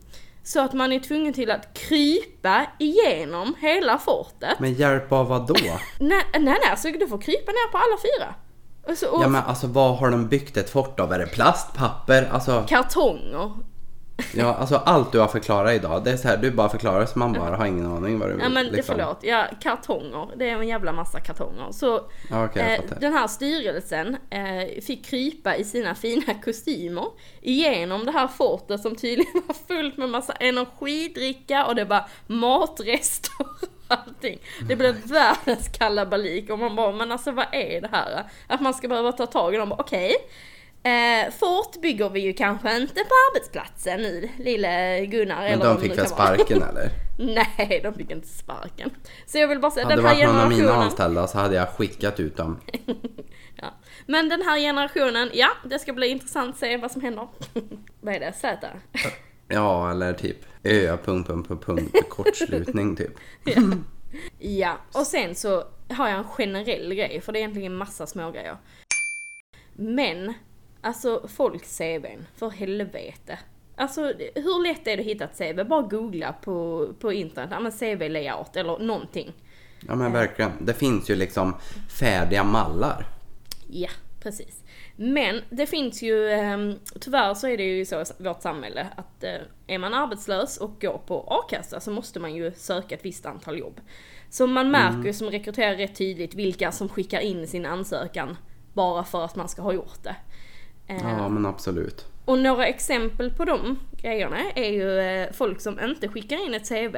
[0.43, 4.59] Så att man är tvungen till att krypa igenom hela fortet.
[4.59, 5.53] Men hjälp av vad då?
[5.99, 8.35] Nej, nej, nej, alltså du får krypa ner på alla fyra.
[8.91, 11.13] Och så, och Ja men alltså vad har de byggt ett fort av?
[11.13, 12.29] Är det plast, papper?
[12.31, 13.51] Alltså, kartonger.
[14.35, 17.19] ja, alltså allt du har förklarat idag, det är så här, du bara förklarar så
[17.19, 18.95] man bara har ingen aning vad du Ja men liksom.
[18.95, 20.29] förlåt, ja kartonger.
[20.35, 21.71] Det är en jävla massa kartonger.
[21.71, 27.05] Så Ja, jag eh, den här styrelsen eh, fick krypa i sina fina kostymer
[27.41, 33.31] igenom det här fortet som tydligen var fullt med massa energidricka och det var matrester
[33.39, 34.39] och allting.
[34.67, 38.23] Det blev världens kalabalik och man bara, men alltså vad är det här?
[38.47, 40.15] Att man ska behöva ta tag i dem okej.
[40.85, 45.41] Eh, fort bygger vi ju kanske inte på arbetsplatsen nu, lille Gunnar.
[45.41, 46.89] Men eller de fick det väl sparken eller?
[47.17, 48.89] Nej, de fick inte sparken.
[49.25, 50.85] Så jag vill bara säga, Hade det den här varit någon av mina generationen...
[50.85, 52.59] anställda så hade jag skickat ut dem.
[53.61, 53.73] Ja.
[54.05, 57.27] Men den här generationen, ja, det ska bli intressant att se vad som händer.
[58.01, 58.33] vad är det?
[58.33, 58.67] Z?
[59.47, 63.11] Ja, eller typ ö, punkt, punkt, punkt, punkt, kortslutning typ.
[64.39, 68.31] Ja, och sen så har jag en generell grej, för det är egentligen massa små
[68.31, 68.57] grejer.
[69.73, 70.33] Men,
[70.85, 73.39] alltså folks CVn, för helvete.
[73.75, 74.01] Alltså
[74.35, 75.63] hur lätt är det att hitta ett CV?
[75.63, 79.33] Bara googla på, på internet, ja men CV-layout eller någonting.
[79.87, 80.51] Ja men verkligen.
[80.59, 81.55] Det finns ju liksom
[81.99, 83.07] färdiga mallar.
[83.67, 84.63] Ja, precis.
[84.95, 86.57] Men det finns ju, eh,
[86.99, 90.81] tyvärr så är det ju så i vårt samhälle att eh, är man arbetslös och
[90.81, 93.81] går på a-kassa så måste man ju söka ett visst antal jobb.
[94.29, 98.37] Så man märker ju som rekryterare rätt tydligt vilka som skickar in sin ansökan
[98.73, 100.15] bara för att man ska ha gjort det.
[100.87, 102.05] Ja men absolut.
[102.25, 106.69] och några exempel på de grejerna är ju eh, folk som inte skickar in ett
[106.69, 106.97] CV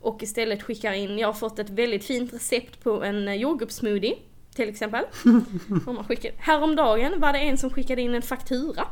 [0.00, 4.14] och istället skickar in, jag har fått ett väldigt fint recept på en eh, jordgubbssmoothie
[4.54, 5.04] till exempel.
[5.86, 6.32] Man skickar.
[6.38, 8.84] Häromdagen var det en som skickade in en faktura.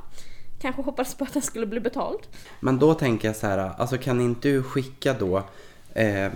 [0.60, 2.20] Kanske hoppades på att den skulle bli betald.
[2.60, 5.42] Men då tänker jag så här, alltså kan inte du skicka då,
[5.94, 6.32] eh,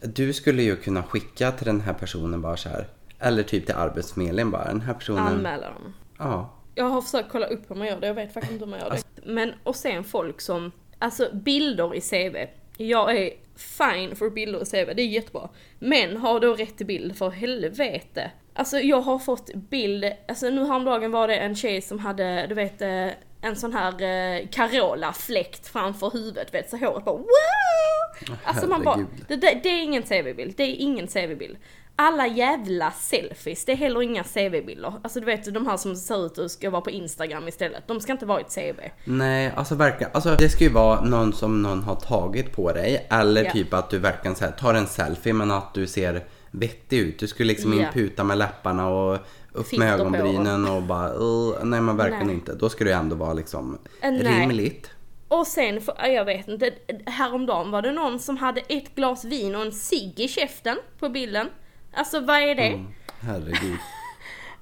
[0.00, 2.86] du skulle ju kunna skicka till den här personen bara så här,
[3.18, 5.94] eller typ till Arbetsförmedlingen bara, den här personen, Anmäla dem.
[6.18, 6.50] ja.
[6.78, 8.80] Jag har försökt kolla upp hur man gör det, jag vet faktiskt inte hur man
[8.80, 9.02] gör det.
[9.24, 12.36] Men, och sen folk som, alltså bilder i CV.
[12.76, 15.48] Jag är fine för bilder i CV, det är jättebra.
[15.78, 18.30] Men har då rätt bild, för helvete.
[18.54, 22.54] Alltså jag har fått bild, alltså nu häromdagen var det en tjej som hade, du
[22.54, 23.08] vet, eh,
[23.40, 28.36] en sån här eh, Carola-fläkt framför huvudet, vet så håret bara wow!
[28.44, 31.56] Alltså man bara, det, det, det är ingen CV-bild, det är ingen CV-bild.
[32.00, 34.92] Alla jävla selfies, det är heller inga CV-bilder.
[35.02, 37.88] Alltså du vet de här som ser ut och ska vara på Instagram istället.
[37.88, 38.80] De ska inte vara i ett CV.
[39.04, 43.06] Nej, alltså verkligen, alltså det ska ju vara någon som någon har tagit på dig,
[43.10, 43.50] eller Ja.
[43.52, 47.18] typ att du verkligen så här, tar en selfie men att du ser vettig ut.
[47.18, 47.86] Du skulle liksom Ja.
[47.86, 49.18] in puta med läpparna och
[49.52, 52.34] upp Filter med ögonbrynen och bara, uh, nej men verkligen Nej.
[52.36, 52.54] inte.
[52.54, 54.40] Då ska det ändå vara liksom Eh, nej.
[54.40, 54.90] rimligt.
[55.28, 56.70] Och sen, för, jag vet inte,
[57.06, 61.08] häromdagen var det någon som hade ett glas vin och en cigg i käften på
[61.08, 61.48] bilden.
[61.92, 62.66] Alltså vad är det?
[62.66, 62.86] Mm,
[63.20, 63.78] herregud.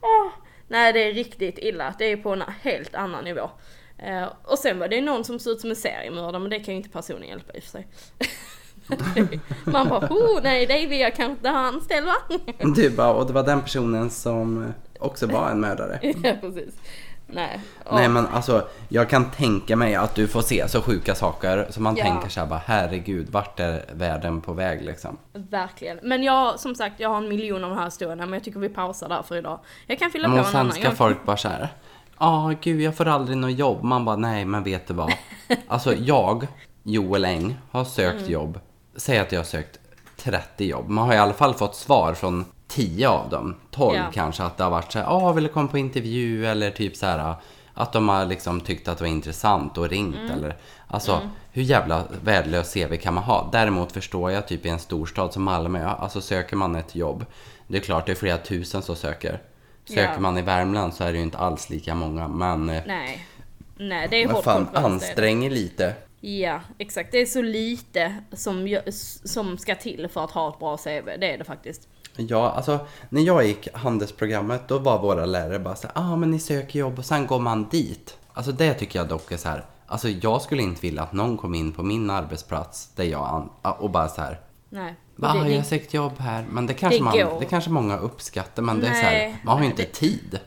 [0.01, 0.29] Åh,
[0.69, 3.51] nej det är riktigt illa, det är på en helt annan nivå.
[3.99, 6.75] Eh, och sen var det någon som såg ut som en seriemördare men det kan
[6.75, 7.87] ju inte personen hjälpa i och för sig.
[9.65, 12.15] Man bara, oh nej det vill jag kanske inte ha anställd va?
[12.77, 15.99] Du bara, och det var den personen som också var en mördare.
[16.23, 16.75] ja precis.
[17.27, 17.61] Nej.
[17.93, 21.81] Nej men alltså, jag kan tänka mig att du får se så sjuka saker så
[21.83, 22.05] man Ja.
[22.05, 25.17] tänker så här bara herregud, vart är världen på väg liksom?
[25.33, 25.99] Verkligen.
[26.03, 28.61] Men jag, som sagt, jag har en miljon av de här historierna men jag tycker
[28.61, 29.61] vi pausar där för idag.
[29.87, 30.97] Jag kan fylla Men på en annan ska gång.
[30.97, 31.69] folk bara så här.
[32.19, 33.83] Ja, gud jag får aldrig något jobb.
[33.83, 35.13] Man bara, nej men vet du vad?
[35.69, 36.47] Alltså jag,
[36.83, 38.33] Joel Eng, har sökt Mm.
[38.33, 38.61] jobb.
[38.97, 39.79] Säg att jag har sökt
[40.17, 40.89] 30 jobb.
[40.89, 44.11] Man har i alla fall fått svar från tio av dem, tolv Ja.
[44.15, 46.97] kanske, att det har varit så här, ah, vill du komma på intervju eller typ
[46.97, 47.35] så här
[47.75, 50.31] att de har liksom tyckt att det var intressant och ringt Mm.
[50.31, 50.57] eller
[50.89, 51.21] alltså
[51.53, 53.49] hur jävla värdelös CV kan man ha?
[53.53, 57.27] Däremot förstår jag typ i en storstad som Malmö, alltså söker man ett jobb,
[57.67, 59.43] det är klart det är flera tusen som söker.
[59.85, 60.21] Söker Ja.
[60.21, 63.27] man i Värmland så är det ju inte alls lika många men eh, Nej.
[63.79, 64.73] Nej, det är hårt fan, konkurrens.
[64.75, 64.95] det är det.
[65.13, 65.95] ansträng er lite.
[66.21, 67.13] Ja, exakt.
[67.13, 68.79] Det är så lite som,
[69.25, 71.07] som ska till för att ha ett bra CV.
[71.21, 71.89] Det är det faktiskt.
[72.17, 76.31] Ja, alltså när jag gick handelsprogrammet då var våra lärare bara så här, ah men
[76.31, 78.17] ni söker jobb och sen går man dit.
[78.33, 81.37] Alltså det tycker jag dock är så här, alltså jag skulle inte vilja att någon
[81.37, 83.49] kom in på min arbetsplats där jag
[83.79, 84.95] och bara så här, Nej.
[85.17, 86.45] Va, Det- jag har sökt jobb här.
[86.51, 87.41] Men det kanske, Det man, går.
[87.41, 88.63] det kanske många uppskattar.
[88.63, 90.41] Men det är så här, man har ju inte det- tid.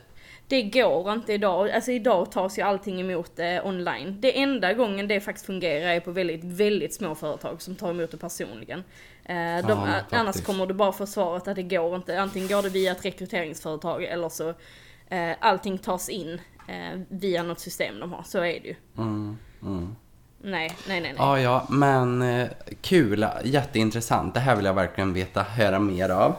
[0.48, 1.70] Det går inte idag.
[1.70, 4.16] Alltså idag tas ju allting emot eh, online.
[4.20, 8.10] Det enda gången det faktiskt fungerar är på väldigt, väldigt små företag som tar emot
[8.10, 8.84] det personligen.
[9.24, 12.20] Eh, de, Ja, a- annars kommer du bara få svaret att det går inte.
[12.20, 14.48] Antingen går det via ett rekryteringsföretag eller så
[15.08, 18.22] eh, allting tas in eh, via något system de har.
[18.22, 18.74] Så är det ju.
[18.98, 19.96] Mm, mm.
[20.42, 21.14] Nej, nej, nej, nej.
[21.18, 22.48] Ja, ja, men eh,
[22.80, 23.26] kul.
[23.44, 24.34] Jätteintressant.
[24.34, 26.34] Det här vill jag verkligen veta, höra mer av.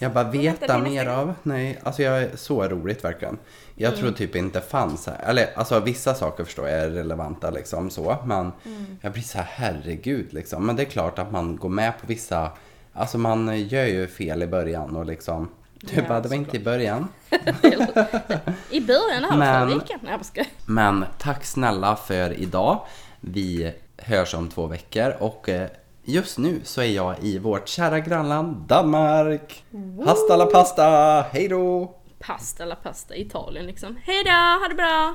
[0.00, 1.34] Jag bara veta mer av.
[1.42, 3.38] Nej, alltså jag är så roligt verkligen.
[3.78, 4.00] Jag Mm.
[4.00, 5.20] tror typ inte fanns här.
[5.26, 8.16] Eller alltså vissa saker förstår jag är relevanta liksom så.
[8.24, 8.86] Men Mm.
[9.00, 10.66] jag blir så här herregud liksom.
[10.66, 12.50] Men det är klart att man går med på vissa.
[12.92, 15.48] Alltså man gör ju fel i början och liksom.
[15.80, 17.08] Du Ja, bara, det var inte i början.
[18.70, 19.98] I början här Men- veckan.
[20.02, 20.46] Nej, jag.
[20.66, 22.80] Men tack snälla för idag.
[23.20, 25.68] Vi hörs om två veckor och eh,
[26.04, 29.64] just nu så är jag i vårt kära grannland Danmark.
[30.06, 30.84] Hasta la pasta,
[31.32, 31.94] hej då!
[32.26, 33.96] pasta la pasta i Italien liksom.
[33.96, 35.14] Hejdå, ha det bra!